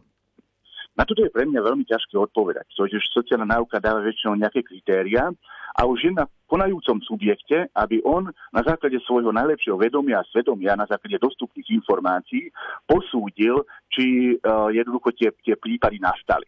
Na 0.99 1.07
toto 1.07 1.23
je 1.23 1.31
pre 1.31 1.47
mňa 1.47 1.63
veľmi 1.63 1.87
ťažké 1.87 2.19
odpovedať, 2.19 2.67
pretože 2.75 2.99
sociálna 3.15 3.47
náuka 3.47 3.79
dáva 3.79 4.03
väčšinou 4.03 4.35
nejaké 4.35 4.67
kritéria 4.67 5.31
a 5.79 5.87
už 5.87 5.99
je 6.03 6.11
na 6.11 6.27
konajúcom 6.43 6.99
subjekte, 7.07 7.71
aby 7.71 8.03
on 8.03 8.27
na 8.51 8.61
základe 8.67 8.99
svojho 9.07 9.31
najlepšieho 9.31 9.79
vedomia 9.79 10.19
a 10.19 10.27
svedomia, 10.27 10.75
na 10.75 10.83
základe 10.91 11.15
dostupných 11.23 11.71
informácií 11.71 12.51
posúdil, 12.83 13.63
či 13.87 14.35
uh, 14.35 14.67
jednoducho 14.75 15.15
tie, 15.15 15.31
tie 15.39 15.55
prípady 15.55 16.03
nastali. 16.03 16.43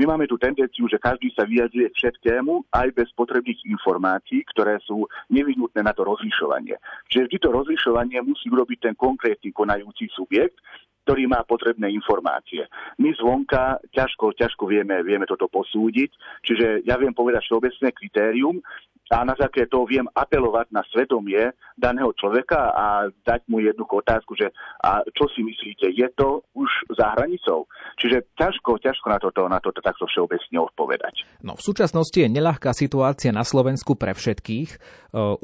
My 0.00 0.04
máme 0.08 0.24
tú 0.24 0.40
tendenciu, 0.40 0.88
že 0.88 0.96
každý 0.96 1.32
sa 1.36 1.44
vyjadruje 1.44 1.92
všetkému, 1.92 2.72
aj 2.72 2.88
bez 2.96 3.08
potrebných 3.12 3.60
informácií, 3.68 4.44
ktoré 4.52 4.80
sú 4.84 5.04
nevyhnutné 5.28 5.84
na 5.84 5.92
to 5.92 6.06
rozlišovanie. 6.06 6.76
Čiže 7.12 7.28
vždy 7.28 7.38
to 7.42 7.48
rozlišovanie 7.52 8.18
musí 8.24 8.48
urobiť 8.48 8.78
ten 8.90 8.94
konkrétny 8.96 9.52
konajúci 9.52 10.08
subjekt, 10.16 10.56
ktorý 11.02 11.26
má 11.26 11.42
potrebné 11.42 11.90
informácie. 11.90 12.62
My 13.02 13.10
zvonka 13.18 13.82
ťažko, 13.90 14.38
ťažko 14.38 14.70
vieme, 14.70 15.02
vieme 15.02 15.26
toto 15.26 15.50
posúdiť, 15.50 16.10
čiže 16.46 16.86
ja 16.86 16.94
viem 16.94 17.10
povedať 17.10 17.42
všeobecné 17.42 17.88
kritérium, 17.90 18.62
a 19.12 19.28
na 19.28 19.36
základe 19.36 19.68
toho 19.68 19.84
viem 19.84 20.08
apelovať 20.16 20.72
na 20.72 20.80
svedomie 20.88 21.52
daného 21.76 22.16
človeka 22.16 22.72
a 22.72 22.86
dať 23.12 23.44
mu 23.44 23.60
jednu 23.60 23.84
otázku, 23.84 24.32
že 24.32 24.48
a 24.80 25.04
čo 25.12 25.28
si 25.28 25.44
myslíte, 25.44 25.92
je 25.92 26.08
to 26.16 26.40
už 26.56 26.70
za 26.96 27.12
hranicou? 27.12 27.68
Čiže 28.00 28.32
ťažko, 28.40 28.80
ťažko 28.80 29.06
na 29.12 29.18
toto, 29.20 29.40
na 29.52 29.60
toto 29.60 29.84
takto 29.84 30.08
všeobecne 30.08 30.64
odpovedať. 30.64 31.28
No 31.44 31.52
v 31.52 31.62
súčasnosti 31.62 32.16
je 32.16 32.32
neľahká 32.32 32.72
situácia 32.72 33.36
na 33.36 33.44
Slovensku 33.44 34.00
pre 34.00 34.16
všetkých. 34.16 34.70
E, 34.72 34.76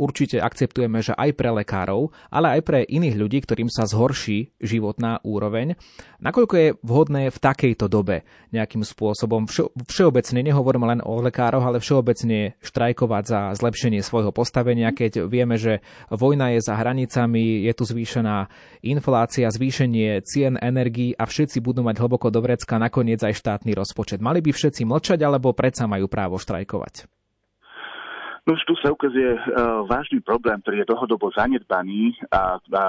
určite 0.01 0.41
akceptujeme, 0.41 1.05
že 1.05 1.13
aj 1.13 1.37
pre 1.37 1.53
lekárov, 1.53 2.09
ale 2.33 2.59
aj 2.59 2.61
pre 2.65 2.79
iných 2.89 3.17
ľudí, 3.21 3.39
ktorým 3.45 3.69
sa 3.69 3.85
zhorší 3.85 4.57
životná 4.65 5.21
úroveň. 5.21 5.77
Nakoľko 6.25 6.55
je 6.57 6.69
vhodné 6.81 7.29
v 7.29 7.39
takejto 7.39 7.93
dobe 7.93 8.25
nejakým 8.57 8.81
spôsobom 8.81 9.45
vše, 9.45 9.69
všeobecne, 9.85 10.41
nehovorím 10.41 10.89
len 10.89 11.01
o 11.05 11.21
lekároch, 11.21 11.63
ale 11.69 11.85
všeobecne 11.85 12.57
štrajkovať 12.65 13.25
za 13.29 13.41
zlepšenie 13.59 13.99
svojho 14.07 14.31
postavenia, 14.31 14.95
keď 14.95 15.27
vieme, 15.27 15.59
že 15.59 15.83
vojna 16.07 16.55
je 16.55 16.61
za 16.63 16.79
hranicami, 16.79 17.67
je 17.67 17.73
tu 17.75 17.83
zvýšená 17.83 18.47
inflácia, 18.87 19.51
zvýšenie 19.51 20.23
cien 20.23 20.55
energií 20.55 21.19
a 21.19 21.27
všetci 21.27 21.59
budú 21.59 21.83
mať 21.83 21.99
hlboko 21.99 22.31
do 22.31 22.39
vrecka 22.39 22.79
nakoniec 22.79 23.19
aj 23.19 23.35
štátny 23.35 23.75
rozpočet. 23.75 24.23
Mali 24.23 24.39
by 24.39 24.55
všetci 24.55 24.87
mlčať 24.87 25.19
alebo 25.27 25.51
predsa 25.51 25.91
majú 25.91 26.07
právo 26.07 26.39
štrajkovať? 26.39 27.18
No 28.49 28.57
tu 28.65 28.73
sa 28.81 28.89
ukazuje 28.89 29.37
uh, 29.37 29.85
vážny 29.85 30.25
problém, 30.25 30.57
ktorý 30.65 30.81
je 30.81 30.89
dlhodobo 30.89 31.29
zanedbaný 31.37 32.17
a, 32.33 32.57
a 32.57 32.85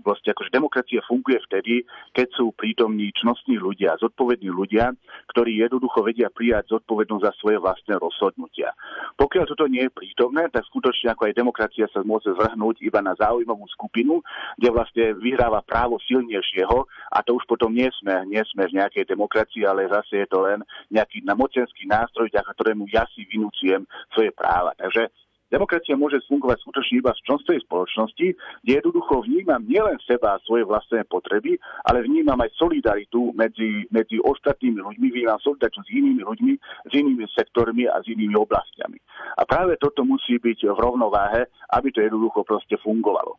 vlastne 0.00 0.32
akože 0.32 0.48
demokracia 0.48 1.04
funguje 1.04 1.44
vtedy, 1.44 1.84
keď 2.16 2.32
sú 2.32 2.56
prítomní 2.56 3.12
čnostní 3.12 3.60
ľudia, 3.60 4.00
zodpovední 4.00 4.48
ľudia, 4.48 4.96
ktorí 5.28 5.60
jednoducho 5.60 6.08
vedia 6.08 6.32
prijať 6.32 6.72
zodpovednosť 6.80 7.20
za 7.20 7.32
svoje 7.36 7.60
vlastné 7.60 8.00
rozhodnutia. 8.00 8.72
Pokiaľ 9.20 9.44
toto 9.44 9.68
nie 9.68 9.84
je 9.84 9.92
prítomné, 9.92 10.48
tak 10.48 10.64
skutočne 10.72 11.12
ako 11.12 11.28
aj 11.28 11.36
demokracia 11.36 11.84
sa 11.92 12.00
môže 12.00 12.32
zvrhnúť 12.32 12.80
iba 12.80 13.04
na 13.04 13.12
záujmovú 13.12 13.68
skupinu, 13.76 14.24
kde 14.56 14.72
vlastne 14.72 15.04
vyhráva 15.20 15.60
právo 15.68 16.00
silnejšieho 16.00 16.88
a 17.12 17.20
to 17.20 17.36
už 17.36 17.44
potom 17.44 17.76
nie 17.76 17.92
sme, 18.00 18.24
nie 18.24 18.40
sme 18.56 18.72
v 18.72 18.80
nejakej 18.80 19.04
demokracii, 19.04 19.68
ale 19.68 19.84
zase 19.84 20.24
je 20.24 20.28
to 20.32 20.40
len 20.48 20.64
nejaký 20.88 21.20
mocenský 21.28 21.84
nástroj, 21.92 22.32
ktorému 22.32 22.88
ja 22.88 23.04
si 23.12 23.28
vynúcujem 23.28 23.84
svoje 24.08 24.32
práva. 24.32 24.72
Takže 24.78 24.93
Takže 24.94 25.10
demokracia 25.50 25.98
môže 25.98 26.22
fungovať 26.30 26.62
skutočne 26.62 27.02
iba 27.02 27.10
v 27.10 27.24
členskej 27.26 27.58
spoločnosti, 27.66 28.26
kde 28.62 28.72
jednoducho 28.78 29.26
vnímam 29.26 29.58
nielen 29.66 29.98
seba 30.06 30.38
a 30.38 30.42
svoje 30.46 30.62
vlastné 30.62 31.02
potreby, 31.10 31.58
ale 31.82 32.06
vnímam 32.06 32.38
aj 32.38 32.54
solidaritu 32.54 33.34
medzi, 33.34 33.90
medzi 33.90 34.22
ostatnými 34.22 34.78
ľuďmi, 34.78 35.06
vnímam 35.10 35.42
solidaritu 35.42 35.82
s 35.82 35.90
inými 35.90 36.22
ľuďmi, 36.22 36.52
s 36.86 36.92
inými 36.94 37.26
sektormi 37.34 37.90
a 37.90 37.98
s 37.98 38.06
inými 38.06 38.38
oblastiami. 38.38 39.02
A 39.34 39.42
práve 39.42 39.74
toto 39.82 40.06
musí 40.06 40.38
byť 40.38 40.70
v 40.70 40.78
rovnováhe, 40.78 41.50
aby 41.74 41.90
to 41.90 42.06
jednoducho 42.06 42.46
proste 42.46 42.78
fungovalo. 42.78 43.34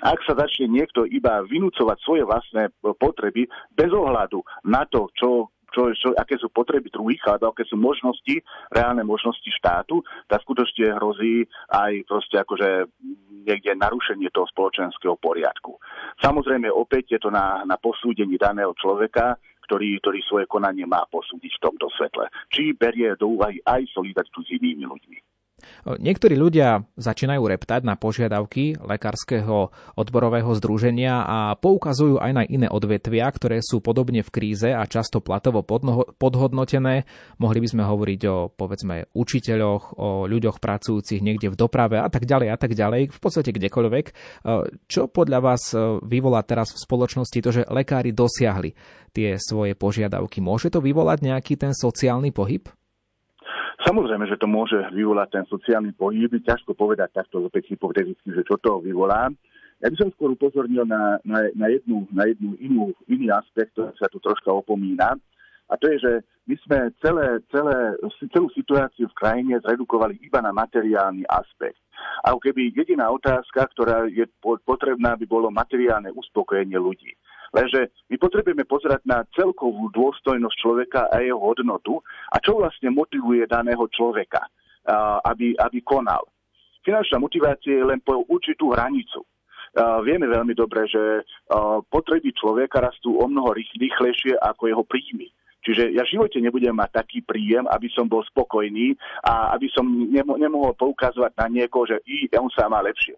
Ak 0.00 0.22
sa 0.24 0.32
začne 0.32 0.70
niekto 0.70 1.04
iba 1.04 1.44
vynúcovať 1.44 1.98
svoje 2.00 2.22
vlastné 2.24 2.72
potreby 2.80 3.44
bez 3.74 3.90
ohľadu 3.92 4.40
na 4.64 4.88
to, 4.88 5.12
čo 5.18 5.50
čo, 5.70 5.90
čo, 5.94 6.08
aké 6.14 6.36
sú 6.36 6.50
potreby 6.50 6.90
druhých, 6.90 7.22
alebo 7.30 7.54
aké 7.54 7.64
sú 7.66 7.78
možnosti, 7.78 8.42
reálne 8.70 9.02
možnosti 9.06 9.46
štátu, 9.48 10.02
tak 10.26 10.42
skutočne 10.42 10.98
hrozí 10.98 11.46
aj 11.70 12.04
proste 12.06 12.36
akože 12.42 12.90
niekde 13.46 13.72
narušenie 13.78 14.28
toho 14.30 14.46
spoločenského 14.50 15.16
poriadku. 15.16 15.80
Samozrejme, 16.20 16.68
opäť 16.68 17.16
je 17.16 17.20
to 17.22 17.30
na, 17.32 17.64
na 17.64 17.80
posúdení 17.80 18.36
daného 18.36 18.76
človeka, 18.76 19.40
ktorý, 19.70 20.02
ktorý 20.02 20.18
svoje 20.26 20.46
konanie 20.50 20.82
má 20.82 21.06
posúdiť 21.06 21.52
v 21.56 21.62
tomto 21.62 21.86
svetle. 21.94 22.26
Či 22.50 22.74
berie 22.74 23.14
do 23.14 23.38
úvahy 23.38 23.62
aj 23.62 23.86
solidaritu 23.94 24.42
s 24.42 24.58
inými 24.58 24.82
ľuďmi. 24.82 25.29
Niektorí 25.86 26.36
ľudia 26.36 26.84
začínajú 26.96 27.42
reptať 27.44 27.84
na 27.86 27.94
požiadavky 27.94 28.78
Lekárskeho 28.80 29.72
odborového 29.94 30.50
združenia 30.56 31.24
a 31.24 31.38
poukazujú 31.56 32.18
aj 32.18 32.32
na 32.32 32.42
iné 32.44 32.66
odvetvia, 32.66 33.30
ktoré 33.30 33.60
sú 33.62 33.84
podobne 33.84 34.24
v 34.24 34.30
kríze 34.32 34.72
a 34.72 34.82
často 34.88 35.20
platovo 35.20 35.62
podhodnotené. 36.16 37.04
Mohli 37.38 37.58
by 37.62 37.68
sme 37.68 37.82
hovoriť 37.84 38.20
o 38.28 38.36
povedzme 38.50 39.10
učiteľoch, 39.12 39.96
o 39.96 40.08
ľuďoch 40.26 40.58
pracujúcich 40.58 41.20
niekde 41.20 41.52
v 41.52 41.58
doprave 41.58 42.00
a 42.00 42.08
tak 42.08 42.24
ďalej 42.24 42.48
a 42.50 42.56
tak 42.56 42.72
ďalej, 42.74 43.12
v 43.12 43.20
podstate 43.20 43.52
kdekoľvek. 43.54 44.06
Čo 44.88 45.12
podľa 45.12 45.38
vás 45.44 45.76
vyvolá 46.06 46.40
teraz 46.46 46.72
v 46.72 46.82
spoločnosti 46.82 47.38
to, 47.42 47.50
že 47.50 47.68
lekári 47.68 48.14
dosiahli 48.14 48.72
tie 49.10 49.36
svoje 49.36 49.74
požiadavky? 49.74 50.38
Môže 50.38 50.70
to 50.70 50.78
vyvolať 50.78 51.26
nejaký 51.26 51.58
ten 51.58 51.74
sociálny 51.74 52.30
pohyb? 52.30 52.70
Samozrejme, 53.80 54.28
že 54.28 54.36
to 54.36 54.44
môže 54.44 54.76
vyvolať 54.92 55.28
ten 55.40 55.44
sociálny 55.48 55.96
pohyb. 55.96 56.28
Ťažko 56.28 56.76
povedať 56.76 57.16
takto 57.16 57.40
opäť 57.40 57.72
hypoteticky, 57.72 58.28
že 58.36 58.44
čo 58.44 58.60
to 58.60 58.84
vyvolá. 58.84 59.32
Ja 59.80 59.88
by 59.88 59.96
som 59.96 60.12
skôr 60.12 60.36
upozornil 60.36 60.84
na, 60.84 61.16
na, 61.24 61.48
na, 61.56 61.66
jednu, 61.72 62.04
na 62.12 62.28
jednu 62.28 62.52
inú, 62.60 62.92
iný 63.08 63.32
aspekt, 63.32 63.72
ktorý 63.72 63.96
sa 63.96 64.12
tu 64.12 64.20
troška 64.20 64.52
opomína. 64.52 65.16
A 65.70 65.78
to 65.80 65.88
je, 65.88 65.96
že 66.02 66.12
my 66.44 66.54
sme 66.66 66.78
celé, 67.00 67.40
celé, 67.48 67.96
celú 68.28 68.52
situáciu 68.52 69.08
v 69.08 69.16
krajine 69.16 69.56
zredukovali 69.64 70.20
iba 70.20 70.44
na 70.44 70.52
materiálny 70.52 71.24
aspekt. 71.30 71.80
A 72.26 72.36
keby 72.36 72.74
jediná 72.76 73.08
otázka, 73.08 73.70
ktorá 73.72 74.04
je 74.10 74.28
potrebná, 74.42 75.16
by 75.16 75.24
bolo 75.24 75.48
materiálne 75.48 76.12
uspokojenie 76.12 76.76
ľudí. 76.76 77.16
Lenže 77.50 77.90
my 78.06 78.16
potrebujeme 78.18 78.62
pozerať 78.62 79.02
na 79.10 79.26
celkovú 79.34 79.90
dôstojnosť 79.90 80.56
človeka 80.62 81.10
a 81.10 81.18
jeho 81.18 81.38
hodnotu 81.38 81.98
a 82.30 82.38
čo 82.38 82.62
vlastne 82.62 82.94
motivuje 82.94 83.50
daného 83.50 83.90
človeka, 83.90 84.46
aby, 85.26 85.58
aby 85.58 85.78
konal. 85.82 86.30
Finančná 86.86 87.18
motivácia 87.18 87.74
je 87.74 87.84
len 87.84 87.98
po 88.00 88.22
určitú 88.30 88.70
hranicu. 88.70 89.26
Vieme 90.06 90.30
veľmi 90.30 90.54
dobre, 90.54 90.86
že 90.86 91.26
potreby 91.90 92.30
človeka 92.38 92.82
rastú 92.82 93.18
o 93.18 93.26
mnoho 93.26 93.54
rýchlejšie 93.54 94.38
ako 94.38 94.70
jeho 94.70 94.84
príjmy. 94.86 95.28
Čiže 95.60 95.92
ja 95.92 96.08
v 96.08 96.16
živote 96.16 96.40
nebudem 96.40 96.72
mať 96.72 97.04
taký 97.04 97.20
príjem, 97.20 97.68
aby 97.68 97.92
som 97.92 98.08
bol 98.08 98.24
spokojný 98.24 98.96
a 99.20 99.52
aby 99.52 99.68
som 99.68 99.84
nemohol 100.08 100.72
poukazovať 100.72 101.36
na 101.36 101.46
niekoho, 101.52 101.84
že 101.84 102.00
i 102.08 102.30
on 102.40 102.48
sa 102.48 102.64
má 102.70 102.80
lepšie. 102.80 103.12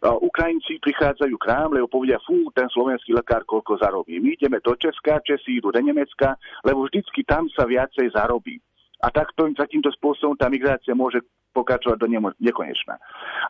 Ukrajinci 0.00 0.80
prichádzajú 0.80 1.36
k 1.36 1.48
nám, 1.52 1.76
lebo 1.76 1.84
povedia, 1.84 2.16
fú, 2.24 2.48
ten 2.56 2.64
slovenský 2.72 3.12
lekár 3.12 3.44
koľko 3.44 3.76
zarobí. 3.76 4.16
My 4.16 4.32
ideme 4.32 4.64
do 4.64 4.72
Česka, 4.72 5.20
Česi 5.20 5.60
idú 5.60 5.68
do 5.68 5.80
Nemecka, 5.80 6.40
lebo 6.64 6.88
vždycky 6.88 7.20
tam 7.28 7.52
sa 7.52 7.68
viacej 7.68 8.16
zarobí. 8.16 8.56
A 9.04 9.12
takto, 9.12 9.48
takýmto 9.52 9.92
spôsobom 9.96 10.36
tá 10.40 10.48
migrácia 10.48 10.96
môže 10.96 11.20
pokračovať 11.52 11.98
do 12.00 12.08
nekonečna. 12.40 12.96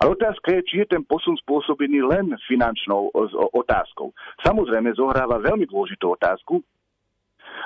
Ale 0.03 0.17
otázka 0.17 0.59
je, 0.59 0.67
či 0.67 0.75
je 0.83 0.97
ten 0.97 1.03
posun 1.07 1.37
spôsobený 1.39 2.03
len 2.03 2.35
finančnou 2.49 3.13
otázkou. 3.55 4.11
Samozrejme 4.43 4.95
zohráva 4.97 5.43
veľmi 5.43 5.69
dôležitú 5.69 6.19
otázku, 6.19 6.65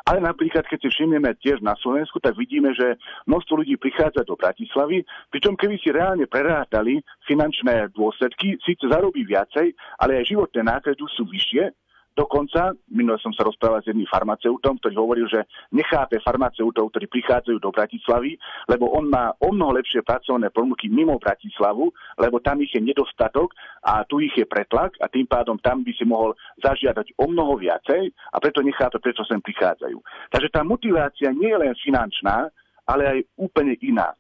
ale 0.05 0.18
napríklad, 0.20 0.66
keď 0.66 0.79
si 0.85 0.88
všimneme 0.90 1.37
tiež 1.40 1.61
na 1.61 1.77
Slovensku, 1.81 2.20
tak 2.20 2.37
vidíme, 2.37 2.73
že 2.73 2.97
množstvo 3.29 3.62
ľudí 3.62 3.77
prichádza 3.81 4.27
do 4.27 4.37
Bratislavy, 4.37 5.05
pričom 5.31 5.55
keby 5.55 5.77
si 5.81 5.92
reálne 5.92 6.29
prerátali 6.29 7.01
finančné 7.25 7.92
dôsledky, 7.94 8.59
síce 8.64 8.85
zarobí 8.88 9.25
viacej, 9.25 9.73
ale 10.01 10.20
aj 10.20 10.29
životné 10.29 10.61
náklady 10.64 11.05
sú 11.14 11.25
vyššie, 11.29 11.73
Dokonca, 12.14 12.70
minule 12.94 13.18
som 13.18 13.35
sa 13.35 13.42
rozprával 13.42 13.83
s 13.83 13.90
jedným 13.90 14.07
farmaceutom, 14.07 14.79
ktorý 14.79 14.94
hovoril, 14.94 15.27
že 15.27 15.50
nechápe 15.74 16.22
farmaceutov, 16.22 16.94
ktorí 16.94 17.11
prichádzajú 17.11 17.59
do 17.59 17.74
Bratislavy, 17.74 18.38
lebo 18.70 18.87
on 18.94 19.11
má 19.11 19.35
o 19.42 19.50
mnoho 19.50 19.74
lepšie 19.83 20.07
pracovné 20.07 20.55
ponuky 20.55 20.87
mimo 20.87 21.18
Bratislavu, 21.18 21.90
lebo 22.22 22.38
tam 22.38 22.62
ich 22.62 22.70
je 22.70 22.79
nedostatok 22.79 23.50
a 23.83 24.07
tu 24.07 24.22
ich 24.22 24.31
je 24.38 24.46
pretlak 24.46 24.94
a 25.03 25.11
tým 25.11 25.27
pádom 25.27 25.59
tam 25.59 25.83
by 25.83 25.90
si 25.90 26.07
mohol 26.07 26.38
zažiadať 26.62 27.18
o 27.18 27.27
mnoho 27.27 27.59
viacej 27.59 28.07
a 28.31 28.37
preto 28.38 28.62
nechápe, 28.62 29.03
prečo 29.03 29.27
sem 29.27 29.42
prichádzajú. 29.42 29.98
Takže 30.31 30.48
tá 30.55 30.62
motivácia 30.62 31.35
nie 31.35 31.50
je 31.50 31.59
len 31.59 31.74
finančná, 31.83 32.46
ale 32.87 33.03
aj 33.11 33.18
úplne 33.42 33.74
iná. 33.83 34.14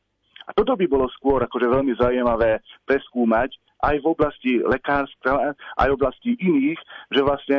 A 0.44 0.50
toto 0.52 0.74
by 0.74 0.84
bolo 0.90 1.06
skôr 1.14 1.40
akože 1.46 1.70
veľmi 1.70 1.94
zaujímavé 1.96 2.58
preskúmať 2.84 3.54
aj 3.84 3.96
v 4.00 4.06
oblasti 4.08 4.52
lekárstva, 4.64 5.56
aj 5.76 5.88
v 5.88 5.96
oblasti 5.96 6.30
iných, 6.36 6.80
že 7.12 7.20
vlastne 7.20 7.58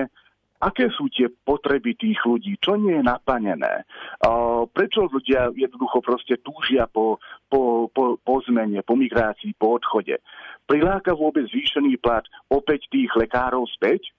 aké 0.65 0.89
sú 0.89 1.05
tie 1.13 1.29
potreby 1.29 1.93
tých 1.93 2.17
ľudí, 2.25 2.57
čo 2.57 2.73
nie 2.73 2.97
je 2.97 3.03
naplnené, 3.05 3.85
prečo 4.73 5.05
ľudia 5.05 5.53
jednoducho 5.53 6.01
proste 6.01 6.41
túžia 6.41 6.89
po, 6.89 7.21
po, 7.45 7.93
po, 7.93 8.17
po 8.17 8.35
zmene, 8.49 8.81
po 8.81 8.97
migrácii, 8.97 9.53
po 9.53 9.77
odchode. 9.77 10.17
Priláka 10.65 11.13
vôbec 11.13 11.45
zvýšený 11.53 12.01
plat 12.01 12.25
opäť 12.49 12.89
tých 12.89 13.13
lekárov 13.13 13.69
späť? 13.69 14.09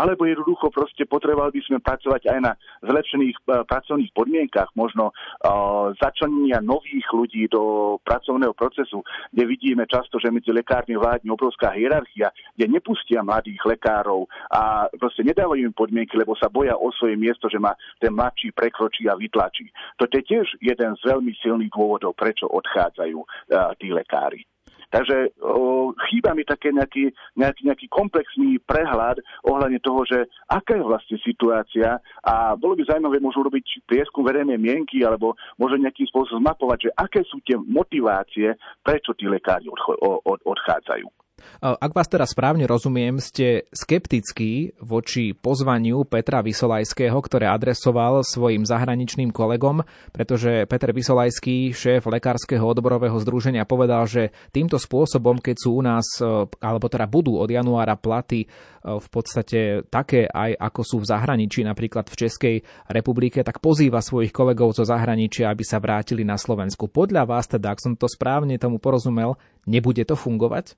Alebo 0.00 0.24
jednoducho 0.24 0.72
proste 0.72 1.04
potrebovali 1.04 1.60
by 1.60 1.62
sme 1.68 1.78
pracovať 1.84 2.22
aj 2.32 2.38
na 2.40 2.52
zlepšených 2.80 3.36
e, 3.36 3.42
pracovných 3.68 4.12
podmienkach, 4.16 4.72
možno 4.72 5.12
uh, 5.12 5.92
začlenenia 5.98 6.62
nových 6.64 7.04
ľudí 7.12 7.50
do 7.50 7.96
pracovného 8.06 8.54
procesu, 8.56 9.04
kde 9.34 9.44
vidíme 9.44 9.84
často, 9.84 10.16
že 10.16 10.32
medzi 10.32 10.54
lekármi 10.54 10.96
vládne 10.96 11.28
obrovská 11.28 11.74
hierarchia, 11.74 12.32
kde 12.56 12.66
nepustia 12.70 13.20
mladých 13.20 13.60
lekárov 13.66 14.24
a 14.48 14.88
proste 14.96 15.26
nedávajú 15.26 15.68
im 15.68 15.74
podmienky, 15.74 16.16
lebo 16.16 16.32
sa 16.38 16.48
boja 16.48 16.78
o 16.78 16.88
svoje 16.96 17.20
miesto, 17.20 17.50
že 17.50 17.60
ma 17.60 17.74
ten 18.00 18.14
mladší 18.14 18.54
prekročí 18.56 19.06
a 19.10 19.18
vytlačí. 19.18 19.68
To 20.00 20.08
je 20.08 20.22
tiež 20.24 20.46
jeden 20.62 20.92
z 20.96 21.02
veľmi 21.04 21.32
silných 21.40 21.72
dôvodov, 21.74 22.16
prečo 22.16 22.48
odchádzajú 22.48 23.18
uh, 23.20 23.74
tí 23.76 23.92
lekári. 23.92 24.49
Takže 24.90 25.38
o, 25.38 25.94
chýba 26.10 26.34
mi 26.34 26.42
také 26.42 26.74
nejaký, 26.74 27.14
nejaký, 27.38 27.62
nejaký 27.70 27.86
komplexný 27.86 28.58
prehľad 28.66 29.22
ohľadne 29.46 29.78
toho, 29.78 30.02
že 30.02 30.26
aká 30.50 30.74
je 30.74 30.84
vlastne 30.84 31.16
situácia 31.22 32.02
a 32.26 32.58
bolo 32.58 32.74
by 32.74 32.90
zaujímavé 32.90 33.22
možno 33.22 33.46
urobiť 33.46 33.86
prieskum 33.86 34.26
verejnej 34.26 34.58
mienky 34.58 35.06
alebo 35.06 35.38
možno 35.62 35.86
nejakým 35.86 36.10
spôsobom 36.10 36.42
zmapovať, 36.42 36.90
že 36.90 36.94
aké 36.98 37.20
sú 37.22 37.38
tie 37.46 37.54
motivácie, 37.54 38.58
prečo 38.82 39.14
tí 39.14 39.30
lekári 39.30 39.70
odchádzajú. 39.70 41.19
Ak 41.60 41.92
vás 41.92 42.08
teraz 42.08 42.32
správne 42.32 42.64
rozumiem, 42.64 43.20
ste 43.20 43.68
skeptickí 43.74 44.78
voči 44.80 45.36
pozvaniu 45.36 46.06
Petra 46.08 46.40
Vysolajského, 46.40 47.16
ktoré 47.20 47.50
adresoval 47.50 48.22
svojim 48.24 48.64
zahraničným 48.64 49.34
kolegom, 49.34 49.82
pretože 50.14 50.64
Peter 50.64 50.90
Vysolajský, 50.94 51.74
šéf 51.74 52.06
Lekárskeho 52.06 52.64
odborového 52.64 53.16
združenia, 53.20 53.68
povedal, 53.68 54.06
že 54.06 54.32
týmto 54.54 54.76
spôsobom, 54.80 55.38
keď 55.40 55.56
sú 55.56 55.70
u 55.78 55.82
nás, 55.82 56.06
e, 56.20 56.48
alebo 56.62 56.86
teda 56.88 57.06
budú 57.10 57.38
od 57.38 57.48
januára 57.50 57.96
platy 57.96 58.44
e, 58.44 58.46
v 58.84 59.08
podstate 59.10 59.84
také 59.88 60.26
aj 60.30 60.56
ako 60.56 60.80
sú 60.84 60.96
v 61.02 61.08
zahraničí, 61.10 61.60
napríklad 61.66 62.08
v 62.08 62.18
Českej 62.26 62.56
republike, 62.90 63.40
tak 63.44 63.62
pozýva 63.62 64.00
svojich 64.00 64.32
kolegov 64.34 64.74
zo 64.74 64.84
zahraničia, 64.86 65.50
aby 65.52 65.64
sa 65.66 65.82
vrátili 65.82 66.24
na 66.24 66.40
Slovensku. 66.40 66.88
Podľa 66.88 67.24
vás 67.28 67.46
teda, 67.48 67.72
ak 67.72 67.82
som 67.82 67.94
to 67.94 68.08
správne 68.10 68.56
tomu 68.56 68.80
porozumel, 68.82 69.38
nebude 69.64 70.02
to 70.02 70.16
fungovať? 70.16 70.74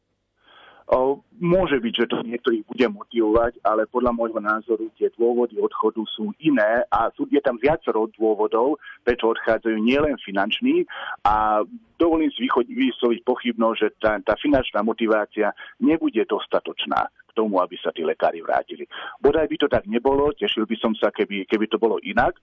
Môže 1.42 1.82
byť, 1.82 1.94
že 1.94 2.06
to 2.06 2.22
niektorých 2.22 2.62
bude 2.70 2.86
motivovať, 2.86 3.58
ale 3.66 3.90
podľa 3.90 4.14
môjho 4.14 4.38
názoru 4.38 4.86
tie 4.94 5.10
dôvody 5.18 5.58
odchodu 5.58 5.98
sú 6.06 6.30
iné 6.38 6.86
a 6.86 7.10
sú, 7.18 7.26
je 7.26 7.42
tam 7.42 7.58
viacero 7.58 8.06
dôvodov, 8.14 8.78
prečo 9.02 9.34
odchádzajú 9.34 9.74
nielen 9.82 10.14
finanční 10.22 10.86
a 11.26 11.66
dovolím 11.98 12.30
si 12.30 12.46
vysloviť 12.46 13.20
pochybnosť, 13.26 13.78
že 13.78 13.88
tá, 13.98 14.22
tá 14.22 14.38
finančná 14.38 14.86
motivácia 14.86 15.50
nebude 15.82 16.22
dostatočná 16.30 17.10
k 17.10 17.30
tomu, 17.34 17.58
aby 17.58 17.74
sa 17.82 17.90
tí 17.90 18.06
lekári 18.06 18.38
vrátili. 18.38 18.86
Bodaj 19.18 19.50
by 19.50 19.56
to 19.58 19.66
tak 19.66 19.90
nebolo, 19.90 20.30
tešil 20.38 20.62
by 20.62 20.78
som 20.78 20.94
sa, 20.94 21.10
keby, 21.10 21.42
keby 21.50 21.66
to 21.66 21.82
bolo 21.82 21.98
inak, 22.06 22.38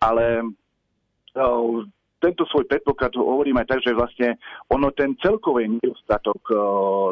ale 0.00 0.48
tento 2.20 2.44
svoj 2.46 2.68
predpoklad 2.68 3.16
hovorím 3.16 3.64
aj 3.64 3.66
tak, 3.72 3.80
že 3.80 3.96
vlastne 3.96 4.28
ono 4.68 4.92
ten 4.92 5.16
celkový 5.18 5.80
nedostatok 5.80 6.40
uh, 6.52 6.58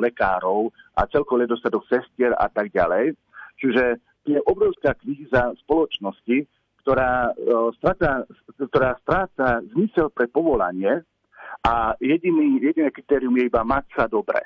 lekárov 0.04 0.68
a 0.94 1.08
celkový 1.08 1.48
nedostatok 1.48 1.82
sestier 1.88 2.36
a 2.36 2.46
tak 2.52 2.70
ďalej, 2.70 3.16
čiže 3.56 3.98
je 4.28 4.38
obrovská 4.44 4.92
kríza 5.00 5.56
spoločnosti, 5.64 6.44
ktorá, 6.84 7.32
uh, 7.32 7.72
strata, 7.80 8.28
ktorá 8.60 9.00
stráca 9.00 9.64
zmysel 9.72 10.12
pre 10.12 10.28
povolanie 10.28 11.00
a 11.64 11.96
jediný, 11.98 12.60
jediné 12.60 12.92
kritérium 12.92 13.34
je 13.40 13.48
iba 13.48 13.64
mať 13.64 13.84
sa 13.96 14.04
dobre. 14.06 14.44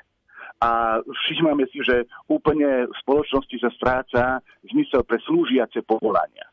a 0.63 1.03
všímame 1.03 1.67
si, 1.75 1.83
že 1.83 2.07
úplne 2.31 2.87
v 2.87 2.95
spoločnosti 3.03 3.55
sa 3.59 3.69
stráca 3.75 4.23
zmysel 4.71 5.03
pre 5.03 5.19
slúžiace 5.27 5.83
povolania. 5.83 6.47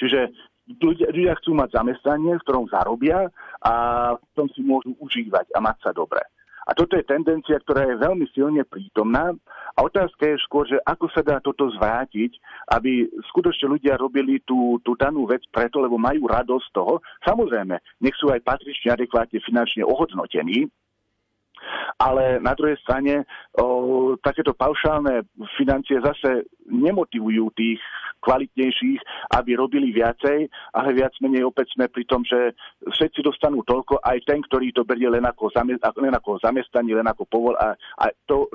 Čiže 0.00 0.32
ľudia, 0.68 1.08
ľudia 1.12 1.34
chcú 1.40 1.56
mať 1.56 1.76
zamestnanie, 1.76 2.36
v 2.36 2.44
ktorom 2.44 2.70
zarobia 2.72 3.28
a 3.60 3.74
v 4.16 4.30
tom 4.36 4.48
si 4.52 4.64
môžu 4.64 4.96
užívať 5.00 5.52
a 5.52 5.58
mať 5.60 5.76
sa 5.84 5.90
dobre. 5.92 6.20
A 6.64 6.72
toto 6.72 6.96
je 6.96 7.04
tendencia, 7.04 7.60
ktorá 7.60 7.84
je 7.84 8.00
veľmi 8.00 8.24
silne 8.32 8.64
prítomná. 8.64 9.36
A 9.76 9.78
otázka 9.84 10.24
je 10.24 10.44
skôr, 10.48 10.64
že 10.64 10.80
ako 10.80 11.12
sa 11.12 11.20
dá 11.20 11.36
toto 11.44 11.68
zvrátiť, 11.68 12.40
aby 12.72 13.04
skutočne 13.28 13.76
ľudia 13.76 14.00
robili 14.00 14.40
tú, 14.48 14.80
tú 14.80 14.96
danú 14.96 15.28
vec 15.28 15.44
preto, 15.52 15.84
lebo 15.84 16.00
majú 16.00 16.24
radosť 16.24 16.64
z 16.64 16.72
toho. 16.72 16.94
Samozrejme, 17.28 17.76
nech 18.00 18.16
sú 18.16 18.32
aj 18.32 18.40
patrične 18.40 18.96
adekvátne 18.96 19.44
finančne 19.44 19.84
ohodnotení, 19.84 20.72
ale 21.98 22.38
na 22.42 22.52
druhej 22.56 22.78
strane 22.82 23.24
o, 23.58 24.16
takéto 24.18 24.52
paušálne 24.54 25.24
financie 25.58 26.00
zase 26.02 26.48
nemotivujú 26.68 27.52
tých 27.54 27.80
kvalitnejších, 28.24 29.00
aby 29.36 29.50
robili 29.52 29.92
viacej, 29.92 30.48
ale 30.72 30.88
viac 30.96 31.12
menej 31.20 31.44
opäť 31.44 31.76
sme 31.76 31.92
pri 31.92 32.08
tom, 32.08 32.24
že 32.24 32.56
všetci 32.88 33.20
dostanú 33.20 33.60
toľko, 33.68 34.00
aj 34.00 34.24
ten, 34.24 34.40
ktorý 34.40 34.72
to 34.72 34.88
berie 34.88 35.12
len 35.12 35.28
ako, 35.28 35.52
len 36.00 36.14
ako 36.16 36.40
zamestnanie, 36.40 36.96
len 36.96 37.04
ako 37.04 37.28
povol 37.28 37.54
a, 37.60 37.76
a 38.00 38.04
to, 38.24 38.48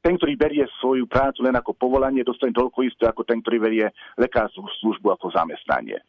ten, 0.00 0.16
ktorý 0.16 0.34
berie 0.36 0.64
svoju 0.80 1.04
prácu 1.04 1.44
len 1.44 1.52
ako 1.56 1.76
povolanie, 1.76 2.24
dostane 2.24 2.56
toľko 2.56 2.88
isté 2.88 3.04
ako 3.04 3.22
ten, 3.28 3.44
ktorý 3.44 3.56
berie 3.60 3.86
lekárskú 4.16 4.64
službu 4.80 5.12
ako 5.12 5.28
zamestnanie. 5.32 6.00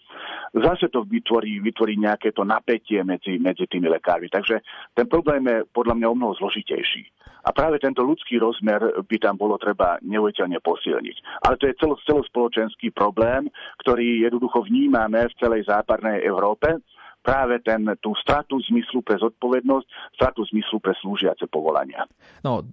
Zase 0.55 0.87
to 0.87 1.03
vytvorí, 1.03 1.59
vytvorí 1.59 1.99
nejaké 1.99 2.31
to 2.31 2.47
napätie 2.47 3.03
medzi, 3.03 3.35
medzi 3.35 3.67
tými 3.67 3.91
lekármi. 3.91 4.31
Takže 4.31 4.63
ten 4.95 5.07
problém 5.11 5.43
je 5.47 5.67
podľa 5.75 5.95
mňa 5.99 6.07
o 6.07 6.15
mnoho 6.15 6.33
zložitejší. 6.39 7.03
A 7.41 7.49
práve 7.51 7.81
tento 7.81 8.05
ľudský 8.05 8.37
rozmer 8.37 9.01
by 9.01 9.17
tam 9.17 9.35
bolo 9.35 9.57
treba 9.57 9.97
neuveľne 10.05 10.61
posilniť. 10.61 11.41
Ale 11.41 11.57
to 11.57 11.65
je 11.67 11.77
celo, 11.81 11.97
celospoločenský 12.05 12.93
problém, 12.93 13.49
ktorý 13.81 14.23
jednoducho 14.29 14.61
vnímame 14.69 15.25
v 15.25 15.37
celej 15.41 15.65
západnej 15.65 16.21
Európe 16.21 16.79
práve 17.21 17.61
ten, 17.61 17.85
tú 18.01 18.13
stratu 18.17 18.57
zmyslu 18.65 19.05
pre 19.05 19.17
zodpovednosť, 19.21 19.85
stratu 20.17 20.41
zmyslu 20.49 20.81
pre 20.81 20.93
slúžiace 20.97 21.45
povolania. 21.49 22.05
No, 22.41 22.65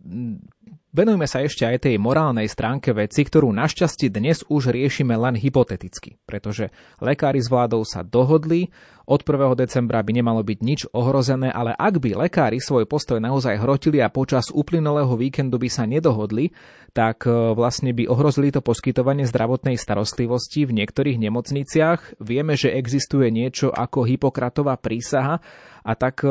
Venujme 0.99 1.31
sa 1.31 1.47
ešte 1.47 1.63
aj 1.63 1.87
tej 1.87 1.95
morálnej 1.95 2.51
stránke 2.51 2.91
veci, 2.91 3.23
ktorú 3.23 3.55
našťastie 3.55 4.11
dnes 4.11 4.43
už 4.51 4.75
riešime 4.75 5.15
len 5.15 5.39
hypoteticky, 5.39 6.19
pretože 6.27 6.75
lekári 6.99 7.39
s 7.39 7.47
vládou 7.47 7.87
sa 7.87 8.03
dohodli, 8.03 8.75
od 9.09 9.25
1. 9.25 9.57
decembra 9.57 10.05
by 10.05 10.11
nemalo 10.11 10.45
byť 10.45 10.59
nič 10.61 10.81
ohrozené, 10.93 11.49
ale 11.49 11.73
ak 11.73 11.97
by 11.97 12.29
lekári 12.29 12.61
svoj 12.61 12.85
postoj 12.85 13.17
naozaj 13.23 13.57
hrotili 13.57 14.05
a 14.05 14.13
počas 14.13 14.53
uplynulého 14.53 15.15
víkendu 15.17 15.57
by 15.57 15.71
sa 15.73 15.89
nedohodli, 15.89 16.53
tak 16.93 17.25
e, 17.25 17.33
vlastne 17.57 17.97
by 17.97 18.05
ohrozili 18.05 18.53
to 18.53 18.61
poskytovanie 18.61 19.25
zdravotnej 19.25 19.81
starostlivosti 19.81 20.69
v 20.69 20.83
niektorých 20.83 21.25
nemocniciach. 21.25 22.21
Vieme, 22.21 22.53
že 22.59 22.75
existuje 22.77 23.33
niečo 23.33 23.73
ako 23.73 24.05
Hipokratová 24.05 24.77
prísaha 24.77 25.41
a 25.89 25.97
tak 25.97 26.21
e, 26.21 26.29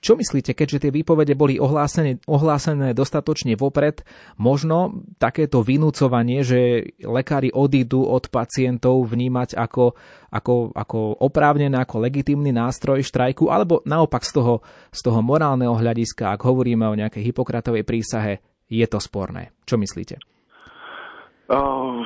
čo 0.00 0.16
myslíte, 0.16 0.56
keďže 0.56 0.88
tie 0.88 0.92
výpovede 0.96 1.36
boli 1.36 1.60
ohlásené, 1.60 2.24
ohlásené 2.24 2.96
dostatočne 2.96 3.52
vopred, 3.52 4.00
možno 4.40 5.04
takéto 5.20 5.60
vynúcovanie, 5.60 6.40
že 6.40 6.88
lekári 7.04 7.52
odídu 7.52 8.08
od 8.08 8.32
pacientov 8.32 9.04
vnímať 9.12 9.60
ako, 9.60 9.92
ako, 10.32 10.72
ako 10.72 11.20
oprávnené, 11.20 11.76
ako 11.76 12.00
legitímny 12.00 12.48
nástroj 12.56 13.04
štrajku, 13.04 13.52
alebo 13.52 13.84
naopak 13.84 14.24
z 14.24 14.40
toho, 14.40 14.64
z 14.88 15.00
toho 15.04 15.20
morálneho 15.20 15.76
hľadiska, 15.76 16.32
ak 16.32 16.40
hovoríme 16.40 16.88
o 16.88 16.96
nejakej 16.96 17.28
Hipokratovej 17.28 17.84
prísahe, 17.84 18.40
je 18.72 18.86
to 18.88 18.96
sporné. 18.96 19.52
Čo 19.68 19.76
myslíte? 19.76 20.16
Uh, 21.52 22.00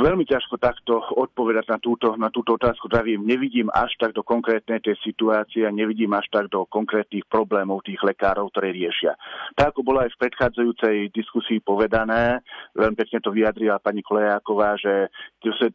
veľmi 0.00 0.24
ťažko 0.24 0.56
takto 0.56 1.02
odpovedať 1.18 1.68
na 1.68 1.78
túto, 1.82 2.16
na 2.16 2.32
túto 2.32 2.56
otázku. 2.56 2.88
Pravím, 2.88 3.26
nevidím 3.26 3.68
až 3.68 3.92
tak 4.00 4.16
do 4.16 4.24
konkrétnej 4.24 4.80
tej 4.80 4.96
situácie 5.02 5.66
a 5.68 5.74
nevidím 5.74 6.14
až 6.16 6.30
tak 6.32 6.48
do 6.48 6.64
konkrétnych 6.70 7.26
problémov 7.28 7.84
tých 7.84 8.00
lekárov, 8.00 8.48
ktoré 8.54 8.72
riešia. 8.72 9.18
Tak 9.58 9.74
ako 9.76 9.80
bolo 9.82 10.00
aj 10.00 10.14
v 10.14 10.20
predchádzajúcej 10.22 10.96
diskusii 11.12 11.58
povedané, 11.60 12.40
veľmi 12.78 12.96
pekne 12.96 13.18
to 13.20 13.34
vyjadrila 13.34 13.82
pani 13.82 14.00
Kolejáková, 14.00 14.78
že 14.80 15.10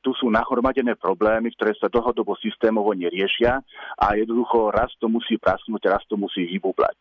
tu 0.01 0.15
sú 0.15 0.31
nahromadené 0.31 0.95
problémy, 0.95 1.51
ktoré 1.53 1.75
sa 1.77 1.91
dlhodobo 1.91 2.33
systémovo 2.39 2.95
neriešia 2.95 3.59
a 3.99 4.05
jednoducho 4.15 4.71
raz 4.71 4.89
to 4.97 5.11
musí 5.11 5.35
prasknúť, 5.35 5.91
raz 5.91 6.03
to 6.07 6.15
musí 6.15 6.47
vybublať. 6.47 6.95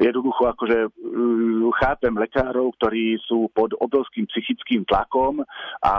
Jednoducho 0.00 0.50
akože 0.50 0.78
uh, 0.88 1.70
chápem 1.78 2.14
lekárov, 2.16 2.72
ktorí 2.80 3.20
sú 3.22 3.52
pod 3.52 3.76
obrovským 3.76 4.24
psychickým 4.30 4.82
tlakom 4.88 5.44
a 5.84 5.94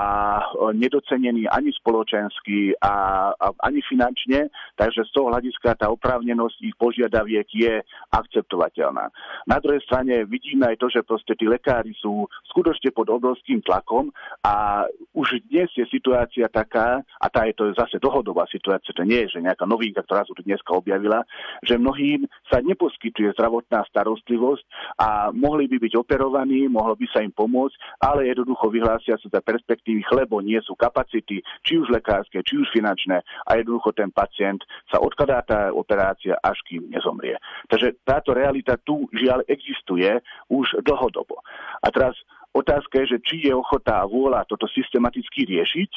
nedocenený 0.74 1.48
ani 1.50 1.72
spoločensky 1.76 2.76
a, 2.82 2.94
a 3.36 3.48
ani 3.66 3.82
finančne, 3.86 4.52
takže 4.76 5.08
z 5.08 5.12
toho 5.14 5.32
hľadiska 5.32 5.78
tá 5.80 5.88
oprávnenosť 5.90 6.58
ich 6.64 6.76
požiadaviek 6.78 7.48
je 7.52 7.74
akceptovateľná. 8.12 9.10
Na 9.48 9.58
druhej 9.60 9.82
strane 9.84 10.28
vidíme 10.28 10.68
aj 10.72 10.78
to, 10.80 10.88
že 10.92 11.08
proste 11.08 11.34
tí 11.36 11.48
lekári 11.48 11.96
sú 12.00 12.28
skutočne 12.52 12.92
pod 12.92 13.08
obrovským 13.10 13.64
tlakom 13.64 14.12
a 14.46 14.86
už 15.16 15.44
dnes 15.50 15.72
je 15.76 15.86
situácia 15.88 16.48
taká, 16.52 17.04
a 17.22 17.28
tá 17.28 17.48
je 17.48 17.56
to 17.56 17.72
zase 17.76 18.00
dlhodobá 18.00 18.48
situácia, 18.48 18.94
to 18.96 19.04
nie 19.04 19.28
je, 19.28 19.40
že 19.40 19.46
nejaká 19.46 19.66
novinka, 19.68 20.04
ktorá 20.04 20.24
sa 20.28 20.34
tu 20.36 20.44
dneska 20.44 20.72
objavila, 20.76 21.24
že 21.64 21.80
mnohým 21.80 22.28
sa 22.48 22.60
neposkytuje 22.64 23.34
zdravotná 23.36 23.84
starostlivosť 23.90 24.64
a 25.00 25.32
mohli 25.32 25.68
by 25.68 25.78
byť 25.80 25.94
operovaní, 25.98 26.68
mohlo 26.68 26.96
by 26.96 27.06
sa 27.12 27.24
im 27.24 27.32
pomôcť, 27.32 28.02
ale 28.04 28.30
jednoducho 28.32 28.72
vyhlásia 28.72 29.16
sa 29.20 29.28
za 29.28 29.42
perspektívy, 29.44 30.04
nie 30.42 30.60
sú 30.66 30.76
kapacity, 30.76 31.42
či 31.64 31.74
už 31.78 31.90
lekárske, 31.90 32.42
či 32.44 32.58
už 32.58 32.68
finančné 32.74 33.22
a 33.22 33.52
jednoducho 33.58 33.96
ten 33.96 34.10
pacient 34.12 34.62
sa 34.90 35.00
odkladá 35.00 35.42
tá 35.46 35.60
operácia, 35.72 36.38
až 36.42 36.60
kým 36.68 36.90
nezomrie. 36.92 37.38
Takže 37.70 38.02
táto 38.04 38.36
realita 38.36 38.76
tu 38.82 39.08
žiaľ 39.16 39.46
existuje 39.48 40.10
už 40.52 40.82
dlhodobo. 40.84 41.40
A 41.82 41.88
teraz 41.94 42.18
otázka 42.52 43.06
je, 43.06 43.18
že 43.18 43.24
či 43.24 43.36
je 43.48 43.54
ochota 43.56 44.04
a 44.04 44.10
vôľa 44.10 44.44
toto 44.50 44.68
systematicky 44.68 45.48
riešiť, 45.48 45.92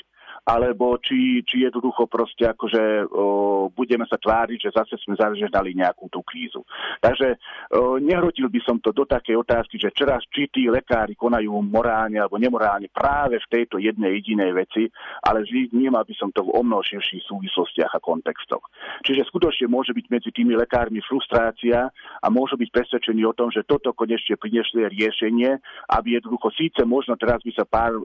alebo 0.45 1.01
či, 1.01 1.40
či 1.45 1.64
jednoducho 1.64 2.05
proste 2.05 2.45
akože 2.45 3.09
o, 3.09 3.68
budeme 3.72 4.05
sa 4.05 4.20
tváriť, 4.20 4.68
že 4.68 4.74
zase 4.76 5.01
sme 5.01 5.16
zažehnali 5.16 5.72
nejakú 5.72 6.12
tú 6.12 6.20
krízu. 6.20 6.61
Takže 7.01 7.40
o, 7.72 7.97
nehrotil 7.97 8.53
by 8.53 8.61
som 8.61 8.76
to 8.80 8.92
do 8.92 9.09
takej 9.09 9.40
otázky, 9.40 9.80
že 9.80 9.97
čoraz 9.97 10.20
či 10.28 10.53
tí 10.53 10.68
lekári 10.68 11.16
konajú 11.16 11.49
morálne 11.64 12.20
alebo 12.20 12.36
nemorálne 12.36 12.92
práve 12.92 13.40
v 13.40 13.51
tejto 13.51 13.80
jednej 13.80 14.20
jedinej 14.20 14.53
veci, 14.53 14.84
ale 15.24 15.49
vnímal 15.49 16.05
by 16.05 16.14
som 16.16 16.28
to 16.28 16.45
v 16.45 16.53
o 16.53 16.61
mnoho 16.61 16.84
súvislostiach 17.24 17.97
a 17.97 18.05
kontextoch. 18.05 18.68
Čiže 19.03 19.24
skutočne 19.32 19.66
môže 19.72 19.97
byť 19.97 20.07
medzi 20.12 20.30
tými 20.30 20.53
lekármi 20.55 21.01
frustrácia 21.01 21.88
a 22.20 22.26
môžu 22.28 22.61
byť 22.61 22.68
presvedčení 22.68 23.24
o 23.24 23.32
tom, 23.32 23.49
že 23.49 23.64
toto 23.64 23.97
konečne 23.97 24.36
priniesli 24.36 24.84
riešenie, 24.92 25.57
aby 25.97 26.20
jednoducho 26.20 26.53
síce 26.53 26.84
možno 26.84 27.16
teraz 27.16 27.40
by 27.40 27.53
sa 27.57 27.64
pár 27.64 27.97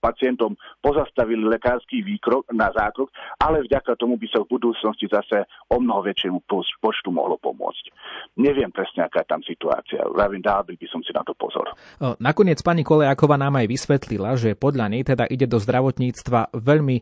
pacientom 0.00 0.56
pozastavili 0.80 1.44
lekársky 1.44 2.00
výkrok 2.00 2.48
na 2.56 2.72
zákrok, 2.72 3.12
ale 3.36 3.60
vďaka 3.68 4.00
tomu 4.00 4.16
by 4.16 4.26
sa 4.32 4.40
v 4.40 4.56
budúcnosti 4.56 5.04
zase 5.06 5.44
o 5.68 5.76
mnoho 5.76 6.08
väčšiemu 6.08 6.40
počtu 6.80 7.12
mohlo 7.12 7.36
pomôcť. 7.36 7.92
Neviem 8.40 8.72
presne, 8.72 9.04
aká 9.04 9.20
je 9.20 9.28
tam 9.28 9.44
situácia. 9.44 10.00
Vravím, 10.08 10.40
dal 10.40 10.64
by 10.64 10.74
som 10.88 11.04
si 11.04 11.12
na 11.12 11.20
to 11.20 11.36
pozor. 11.36 11.68
Nakoniec 12.16 12.64
pani 12.64 12.80
Kolejáková 12.80 13.36
nám 13.36 13.60
aj 13.60 13.66
vysvetlila, 13.68 14.40
že 14.40 14.56
podľa 14.56 14.86
nej 14.88 15.04
teda 15.04 15.28
ide 15.28 15.44
do 15.44 15.60
zdravotníctva 15.60 16.56
veľmi 16.56 16.96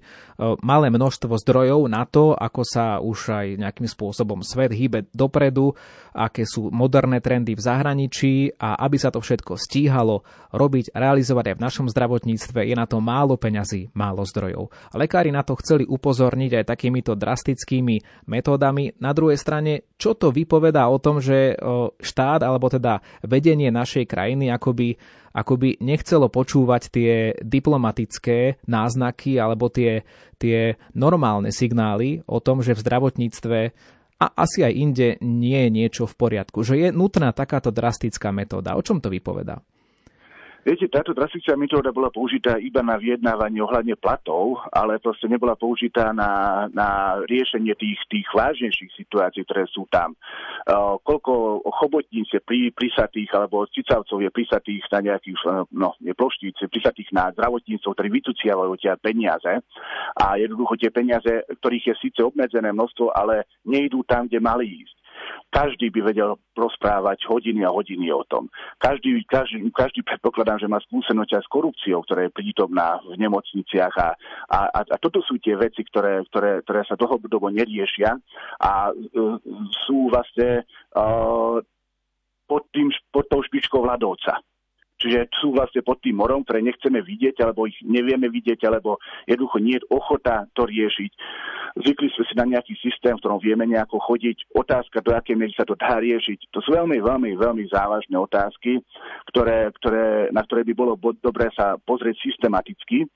malé 0.67 0.87
množstvo 0.91 1.39
zdrojov 1.39 1.87
na 1.87 2.03
to, 2.03 2.35
ako 2.35 2.63
sa 2.67 2.99
už 2.99 3.19
aj 3.31 3.47
nejakým 3.63 3.87
spôsobom 3.87 4.43
svet 4.43 4.75
hýbe 4.75 5.07
dopredu, 5.15 5.79
aké 6.17 6.43
sú 6.43 6.75
moderné 6.75 7.23
trendy 7.23 7.55
v 7.55 7.63
zahraničí 7.63 8.59
a 8.59 8.75
aby 8.83 8.99
sa 8.99 9.15
to 9.15 9.23
všetko 9.23 9.55
stíhalo 9.55 10.27
robiť, 10.51 10.97
realizovať 10.97 11.55
aj 11.55 11.57
v 11.61 11.65
našom 11.65 11.87
zdravotníctve, 11.93 12.67
je 12.67 12.75
na 12.75 12.88
to 12.89 13.05
málo 13.05 13.37
peňazí, 13.37 13.93
málo 13.93 14.25
zdrojov. 14.25 14.73
Lekári 14.97 15.29
na 15.29 15.45
to 15.45 15.55
chceli 15.61 15.85
upozorniť 15.85 16.59
aj 16.59 16.65
takýmito 16.65 17.13
drastickými 17.13 18.27
metódami. 18.27 18.97
Na 18.99 19.13
druhej 19.13 19.37
strane, 19.37 19.93
čo 20.01 20.17
to 20.17 20.33
vypovedá 20.33 20.89
o 20.89 20.97
tom, 20.97 21.21
že 21.21 21.55
štát 22.01 22.41
alebo 22.41 22.73
teda 22.73 23.05
vedenie 23.23 23.69
našej 23.69 24.09
krajiny 24.09 24.49
akoby 24.49 24.97
akoby 25.29 25.79
nechcelo 25.85 26.27
počúvať 26.33 26.83
tie 26.91 27.37
diplomatické 27.39 28.65
náznaky 28.67 29.39
alebo 29.39 29.71
tie, 29.71 30.03
tie 30.41 30.75
normálne 30.99 31.55
signály 31.55 32.27
o 32.27 32.43
tom, 32.43 32.59
že 32.65 32.75
v 32.75 32.83
zdravotníctve 32.83 33.59
a 34.19 34.27
asi 34.35 34.67
aj 34.67 34.73
inde 34.75 35.09
nie 35.23 35.69
je 35.69 35.71
niečo 35.71 36.05
v 36.11 36.19
poriadku, 36.19 36.67
že 36.67 36.75
je 36.81 36.89
nutná 36.91 37.31
takáto 37.31 37.71
drastická 37.71 38.35
metóda. 38.35 38.75
O 38.75 38.83
čom 38.83 38.99
to 38.99 39.15
vypovedá? 39.15 39.63
Viete, 40.69 40.85
táto 40.93 41.17
drastická 41.17 41.57
metóda 41.57 41.89
bola 41.97 42.13
použitá 42.13 42.61
iba 42.61 42.85
na 42.85 43.01
vyjednávanie 43.01 43.65
ohľadne 43.65 43.97
platov, 43.97 44.61
ale 44.69 45.01
proste 45.01 45.25
nebola 45.25 45.57
použitá 45.57 46.13
na, 46.13 46.69
na 46.69 47.17
riešenie 47.25 47.73
tých, 47.73 47.97
tých 48.13 48.29
vážnejších 48.29 48.93
situácií, 49.01 49.49
ktoré 49.49 49.65
sú 49.73 49.89
tam. 49.89 50.13
Uh, 50.69 51.01
koľko 51.01 51.65
chobotníc 51.73 52.29
je 52.37 52.45
pri, 52.45 52.69
prisatých, 52.77 53.33
alebo 53.33 53.65
cicavcov 53.73 54.21
je 54.21 54.29
prisatých 54.29 54.85
na 54.93 55.01
nejakých, 55.09 55.41
no, 55.73 55.97
nie 56.05 56.13
ploštíc, 56.13 56.61
prisatých 56.69 57.17
na 57.17 57.33
zdravotníctvo, 57.33 57.89
ktorí 57.89 58.21
vytuciavajú 58.21 58.77
tie 58.77 58.93
peniaze 59.01 59.65
a 60.21 60.37
jednoducho 60.37 60.77
tie 60.85 60.93
peniaze, 60.93 61.49
ktorých 61.49 61.97
je 61.97 62.13
síce 62.13 62.21
obmedzené 62.21 62.77
množstvo, 62.77 63.17
ale 63.17 63.49
nejdú 63.65 64.05
tam, 64.05 64.29
kde 64.29 64.37
mali 64.45 64.85
ísť. 64.85 64.98
Každý 65.49 65.89
by 65.89 66.01
vedel 66.13 66.37
rozprávať 66.53 67.25
hodiny 67.25 67.65
a 67.65 67.73
hodiny 67.73 68.13
o 68.13 68.21
tom. 68.29 68.53
Každý, 68.77 69.25
každý, 69.25 69.65
každý 69.73 70.05
predpokladám, 70.05 70.61
že 70.61 70.69
má 70.69 70.77
skúsenosť 70.85 71.41
s 71.41 71.49
korupciou, 71.49 72.05
ktorá 72.05 72.29
je 72.29 72.37
prítomná 72.37 73.01
v 73.09 73.17
nemocniciach 73.17 73.95
a, 73.97 74.09
a, 74.53 74.59
a, 74.69 74.81
a 74.85 74.97
toto 75.01 75.25
sú 75.25 75.41
tie 75.41 75.57
veci, 75.57 75.81
ktoré, 75.89 76.21
ktoré, 76.29 76.61
ktoré 76.63 76.81
sa 76.85 77.01
dlhodobo 77.01 77.49
neriešia 77.49 78.13
a 78.61 78.93
uh, 78.93 79.37
sú 79.89 80.13
vlastne 80.13 80.69
uh, 80.93 81.57
pod, 82.45 82.63
tým, 82.73 82.93
pod 83.09 83.25
tou 83.33 83.41
špičkou 83.41 83.85
ľadovca. 83.85 84.41
Čiže 84.99 85.31
sú 85.39 85.55
vlastne 85.55 85.81
pod 85.87 86.03
tým 86.03 86.19
morom, 86.19 86.43
ktoré 86.43 86.59
nechceme 86.59 86.99
vidieť, 87.07 87.39
alebo 87.47 87.71
ich 87.71 87.79
nevieme 87.87 88.27
vidieť, 88.27 88.67
alebo 88.67 88.99
jednoducho 89.31 89.59
nie 89.63 89.79
je 89.79 89.87
ochota 89.95 90.51
to 90.59 90.67
riešiť. 90.67 91.13
Zvykli 91.79 92.09
sme 92.11 92.25
si 92.27 92.35
na 92.35 92.47
nejaký 92.51 92.75
systém, 92.83 93.15
v 93.15 93.23
ktorom 93.23 93.39
vieme 93.39 93.63
nejako 93.63 94.03
chodiť. 94.03 94.51
Otázka, 94.59 94.99
do 95.07 95.15
akej 95.15 95.39
miery 95.39 95.55
sa 95.55 95.63
to 95.63 95.79
dá 95.79 96.03
riešiť. 96.03 96.51
To 96.51 96.59
sú 96.59 96.75
veľmi, 96.75 96.99
veľmi, 96.99 97.39
veľmi 97.39 97.65
závažné 97.71 98.19
otázky, 98.19 98.83
ktoré, 99.31 99.71
ktoré, 99.79 100.35
na 100.35 100.43
ktoré 100.43 100.67
by 100.67 100.75
bolo 100.75 100.99
dobré 101.23 101.47
sa 101.55 101.79
pozrieť 101.79 102.19
systematicky. 102.19 103.07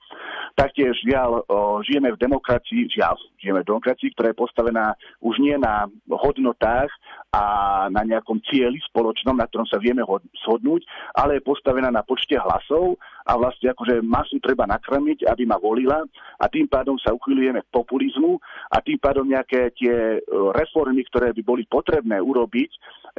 Taktiež, 0.55 0.95
žiaľ, 1.03 1.43
žijeme 1.83 2.15
v 2.15 2.21
demokracii, 2.21 2.87
žiaľ, 2.93 3.19
žijeme 3.41 3.65
v 3.65 3.69
demokracii, 3.75 4.15
ktorá 4.15 4.31
je 4.31 4.39
postavená 4.39 4.95
už 5.19 5.35
nie 5.43 5.59
na 5.59 5.89
hodnotách 6.07 6.93
a 7.33 7.43
na 7.89 8.05
nejakom 8.05 8.39
cieli 8.47 8.77
spoločnom, 8.87 9.35
na 9.35 9.49
ktorom 9.49 9.65
sa 9.65 9.81
vieme 9.81 10.05
shodnúť, 10.45 10.85
ale 11.17 11.41
je 11.41 11.47
postavená 11.49 11.72
na 11.81 12.03
počte 12.05 12.37
hlasov 12.37 12.99
a 13.23 13.39
vlastne 13.39 13.71
akože 13.71 14.03
masu 14.03 14.37
treba 14.43 14.67
nakrmiť, 14.67 15.25
aby 15.25 15.43
ma 15.47 15.55
volila 15.55 16.03
a 16.37 16.45
tým 16.51 16.67
pádom 16.67 16.99
sa 16.99 17.15
uchyľujeme 17.15 17.63
k 17.63 17.73
populizmu 17.73 18.37
a 18.69 18.83
tým 18.83 18.99
pádom 18.99 19.23
nejaké 19.23 19.71
tie 19.79 20.19
e, 20.19 20.19
reformy, 20.53 21.07
ktoré 21.07 21.31
by 21.31 21.41
boli 21.41 21.63
potrebné 21.63 22.19
urobiť, 22.19 22.71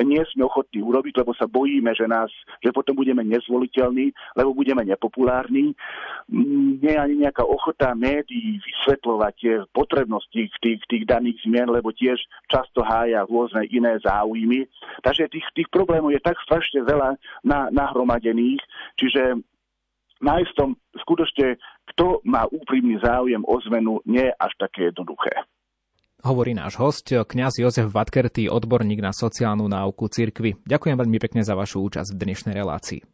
nie 0.02 0.18
sme 0.34 0.50
ochotní 0.50 0.82
urobiť, 0.82 1.22
lebo 1.22 1.30
sa 1.38 1.46
bojíme, 1.46 1.94
že 1.94 2.10
nás, 2.10 2.26
že 2.58 2.74
potom 2.74 2.98
budeme 2.98 3.22
nezvoliteľní, 3.22 4.10
lebo 4.34 4.50
budeme 4.50 4.82
nepopulárni. 4.82 5.70
Mm, 6.26 6.82
nie 6.82 6.92
je 6.92 6.98
ani 6.98 7.14
nejaká 7.22 7.46
ochota 7.46 7.94
médií 7.94 8.58
vysvetľovať 8.58 9.32
tie 9.38 9.54
potrebnosti 9.70 10.50
tých, 10.58 10.82
tých 10.90 11.04
daných 11.06 11.38
zmien, 11.46 11.70
lebo 11.70 11.94
tiež 11.94 12.18
často 12.50 12.82
hája 12.82 13.22
rôzne 13.30 13.70
iné 13.70 13.94
záujmy. 14.02 14.66
Takže 15.06 15.30
tých, 15.30 15.46
tých 15.54 15.68
problémov 15.70 16.10
je 16.10 16.18
tak 16.18 16.42
strašne 16.42 16.82
veľa 16.82 17.14
na, 17.46 17.70
nahromadených, 17.70 18.34
čiže 19.00 19.40
nájsť 20.24 20.52
tom 20.56 20.76
skutočne, 21.04 21.60
kto 21.94 22.24
má 22.24 22.48
úprimný 22.48 22.96
záujem 23.02 23.42
o 23.44 23.56
zmenu, 23.68 24.00
nie 24.08 24.24
je 24.24 24.34
až 24.40 24.52
také 24.56 24.88
jednoduché. 24.88 25.32
Hovorí 26.24 26.56
náš 26.56 26.80
host, 26.80 27.12
kňaz 27.12 27.60
Jozef 27.60 27.92
Vatkerty, 27.92 28.48
odborník 28.48 29.04
na 29.04 29.12
sociálnu 29.12 29.68
náuku 29.68 30.08
cirkvy. 30.08 30.56
Ďakujem 30.64 30.96
veľmi 30.96 31.18
pekne 31.20 31.44
za 31.44 31.52
vašu 31.52 31.84
účasť 31.84 32.16
v 32.16 32.20
dnešnej 32.24 32.56
relácii. 32.56 33.04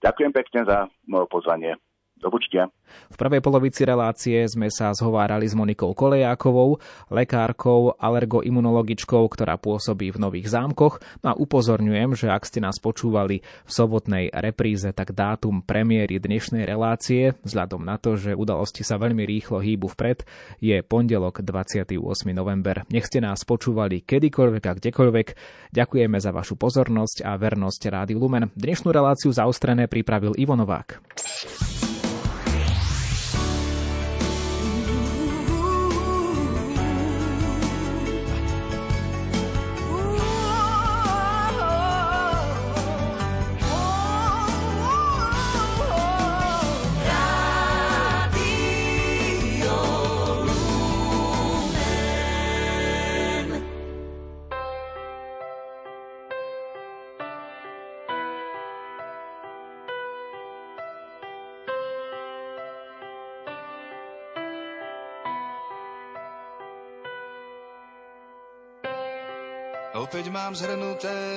Ďakujem 0.00 0.32
pekne 0.32 0.60
za 0.64 0.78
moje 1.04 1.28
pozvanie. 1.28 1.76
Do 2.22 2.30
počtia. 2.30 2.70
V 3.10 3.16
prvej 3.18 3.42
polovici 3.42 3.82
relácie 3.82 4.46
sme 4.46 4.70
sa 4.70 4.94
zhovárali 4.94 5.42
s 5.42 5.58
Monikou 5.58 5.90
Kolejákovou, 5.90 6.78
lekárkou, 7.10 7.98
alergoimunologičkou, 7.98 9.26
ktorá 9.26 9.58
pôsobí 9.58 10.14
v 10.14 10.22
Nových 10.22 10.54
zámkoch. 10.54 11.02
No 11.26 11.26
a 11.32 11.34
upozorňujem, 11.34 12.14
že 12.14 12.30
ak 12.30 12.46
ste 12.46 12.62
nás 12.62 12.78
počúvali 12.78 13.42
v 13.42 13.70
sobotnej 13.70 14.30
repríze, 14.30 14.86
tak 14.94 15.18
dátum 15.18 15.66
premiéry 15.66 16.22
dnešnej 16.22 16.62
relácie, 16.62 17.34
vzhľadom 17.42 17.82
na 17.82 17.98
to, 17.98 18.14
že 18.14 18.38
udalosti 18.38 18.86
sa 18.86 19.02
veľmi 19.02 19.26
rýchlo 19.26 19.58
hýbu 19.58 19.90
vpred, 19.92 20.22
je 20.62 20.78
pondelok 20.86 21.42
28. 21.42 21.98
november. 22.30 22.86
Nech 22.94 23.10
ste 23.10 23.18
nás 23.18 23.42
počúvali 23.42 24.06
kedykoľvek 24.06 24.64
a 24.70 24.72
kdekoľvek. 24.78 25.26
Ďakujeme 25.74 26.22
za 26.22 26.30
vašu 26.30 26.54
pozornosť 26.54 27.26
a 27.26 27.34
vernosť 27.34 27.80
Rádiu 27.90 28.22
Lumen. 28.22 28.54
Dnešnú 28.54 28.94
reláciu 28.94 29.34
zaostrené 29.34 29.90
pripravil 29.90 30.38
Ivo 30.38 30.54
Novák. 30.54 31.02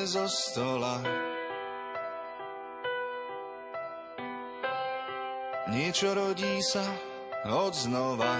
Zo 0.06 0.30
stola. 0.30 1.02
Niečo 5.74 6.14
rodí 6.14 6.62
sa 6.62 6.86
od 7.50 7.74
znova. 7.74 8.38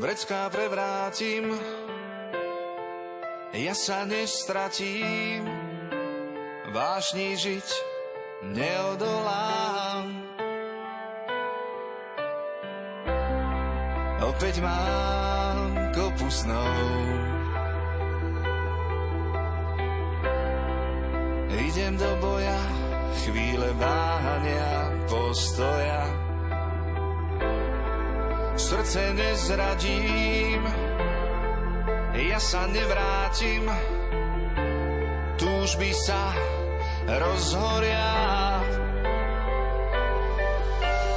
Vrecká 0.00 0.48
prevrátim, 0.48 1.52
ja 3.52 3.76
sa 3.76 4.08
nestratím, 4.08 5.44
vášni 6.72 7.36
žiť 7.36 7.68
neodolám. 8.48 10.08
Opäť 14.24 14.60
mám 14.64 15.39
kopu 16.10 16.30
snov. 16.30 16.74
Idem 21.50 21.94
do 21.96 22.10
boja, 22.18 22.58
chvíle 23.22 23.70
váhania, 23.78 24.90
postoja. 25.06 26.02
Srdce 28.58 29.14
nezradím, 29.14 30.62
ja 32.14 32.40
sa 32.42 32.66
nevrátim, 32.66 33.70
túžby 35.38 35.94
sa 35.94 36.34
rozhoria. 37.06 38.10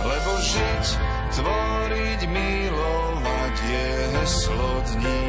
Lebo 0.04 0.32
žiť, 0.38 1.13
tvoriť, 1.34 2.22
milovať 2.30 3.56
je 3.66 3.88
heslo 4.18 4.74
dní. 4.94 5.26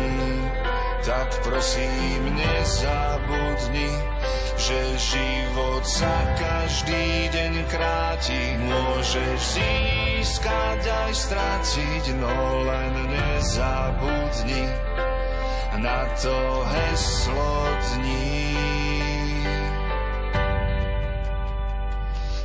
Tak 1.05 1.29
prosím, 1.45 2.23
nezabudni, 2.33 3.93
že 4.57 4.79
život 4.97 5.85
sa 5.85 6.17
každý 6.41 7.29
deň 7.29 7.53
kráti. 7.69 8.57
Môžeš 8.65 9.61
získať 9.61 10.81
aj 10.89 11.13
stratiť, 11.13 12.05
no 12.17 12.37
len 12.65 12.95
nezabudni 13.13 14.65
na 15.85 16.09
to 16.17 16.39
heslo 16.65 17.57
dní. 17.93 18.57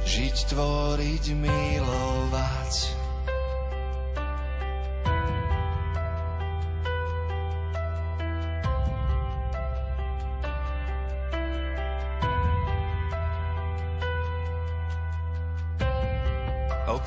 Žiť, 0.03 0.37
tvoriť, 0.51 1.25
milovať. 1.39 2.98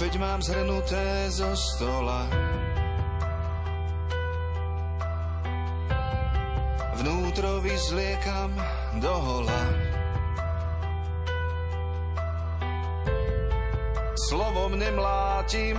Opäť 0.03 0.19
mám 0.19 0.43
zhrnuté 0.43 1.31
zo 1.31 1.55
stola. 1.55 2.27
Vnútro 6.99 7.63
vyzliekam 7.63 8.51
dohola. 8.99 9.63
Slovom 14.27 14.75
nemlátim, 14.75 15.79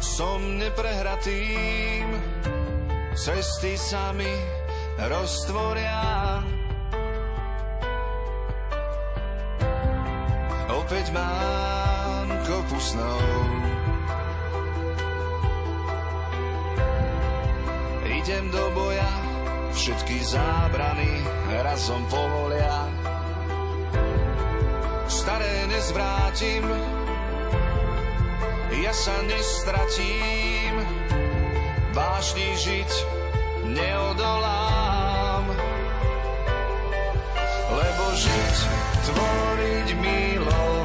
som 0.00 0.40
neprehratým, 0.56 2.08
cesty 3.20 3.76
sa 3.76 4.16
mi 4.16 4.32
roztvoria. 4.96 6.40
Opäť 10.72 11.12
mám 11.12 11.73
kopu 12.64 12.80
snov, 12.80 13.20
idem 18.08 18.48
do 18.48 18.64
boja, 18.72 19.12
všetky 19.76 20.24
zábrany 20.24 21.12
razom 21.60 22.00
povolia. 22.08 22.88
Staré 25.12 25.68
nezvrátim, 25.68 26.64
ja 28.80 28.92
sa 28.96 29.12
nestratím, 29.28 30.74
vážny 31.92 32.48
žiť 32.64 32.90
neodolám. 33.76 35.44
Lebo 37.74 38.04
žiť, 38.14 38.56
tvoriť, 39.04 39.88
milovať 40.00 40.83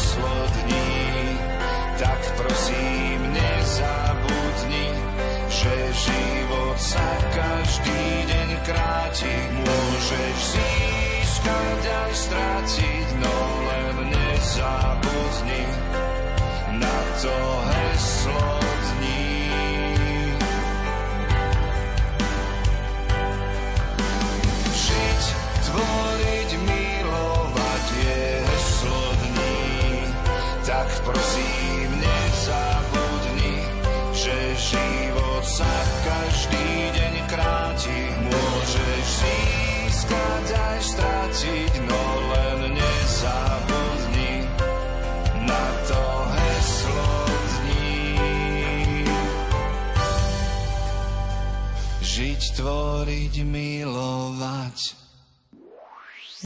je 0.00 0.06
heslo 0.06 0.46
dní, 0.52 1.38
tak 1.98 2.20
prosím 2.36 3.32
nezabudni, 3.32 4.88
že 5.48 5.74
život 5.92 6.78
sa 6.80 7.08
každý 7.34 8.02
deň 8.28 8.48
kráti. 8.64 9.34
Môžeš 9.60 10.36
získať 10.56 11.82
aj 11.84 12.12
stráciť, 12.16 13.06
no 13.20 13.36
len 13.68 13.96
nezabudni 14.08 15.64
na 16.80 16.98
to 17.20 17.36
heslo 17.68 17.79
prosím 31.04 31.88
nezabudni, 32.00 33.58
že 34.16 34.36
život 34.58 35.44
sa 35.44 35.72
každý 36.02 36.68
deň 36.96 37.14
kráti. 37.30 38.00
Môžeš 38.26 39.04
získať 39.22 40.46
aj 40.56 40.78
stráciť, 40.82 41.72
no 41.86 42.04
len 42.32 42.74
nezabudni 42.74 44.48
na 45.46 45.64
to 45.86 46.04
heslo 46.34 47.12
dní. 47.54 49.06
Žiť, 52.02 52.42
tvoriť, 52.58 53.34
milovať 53.46 54.79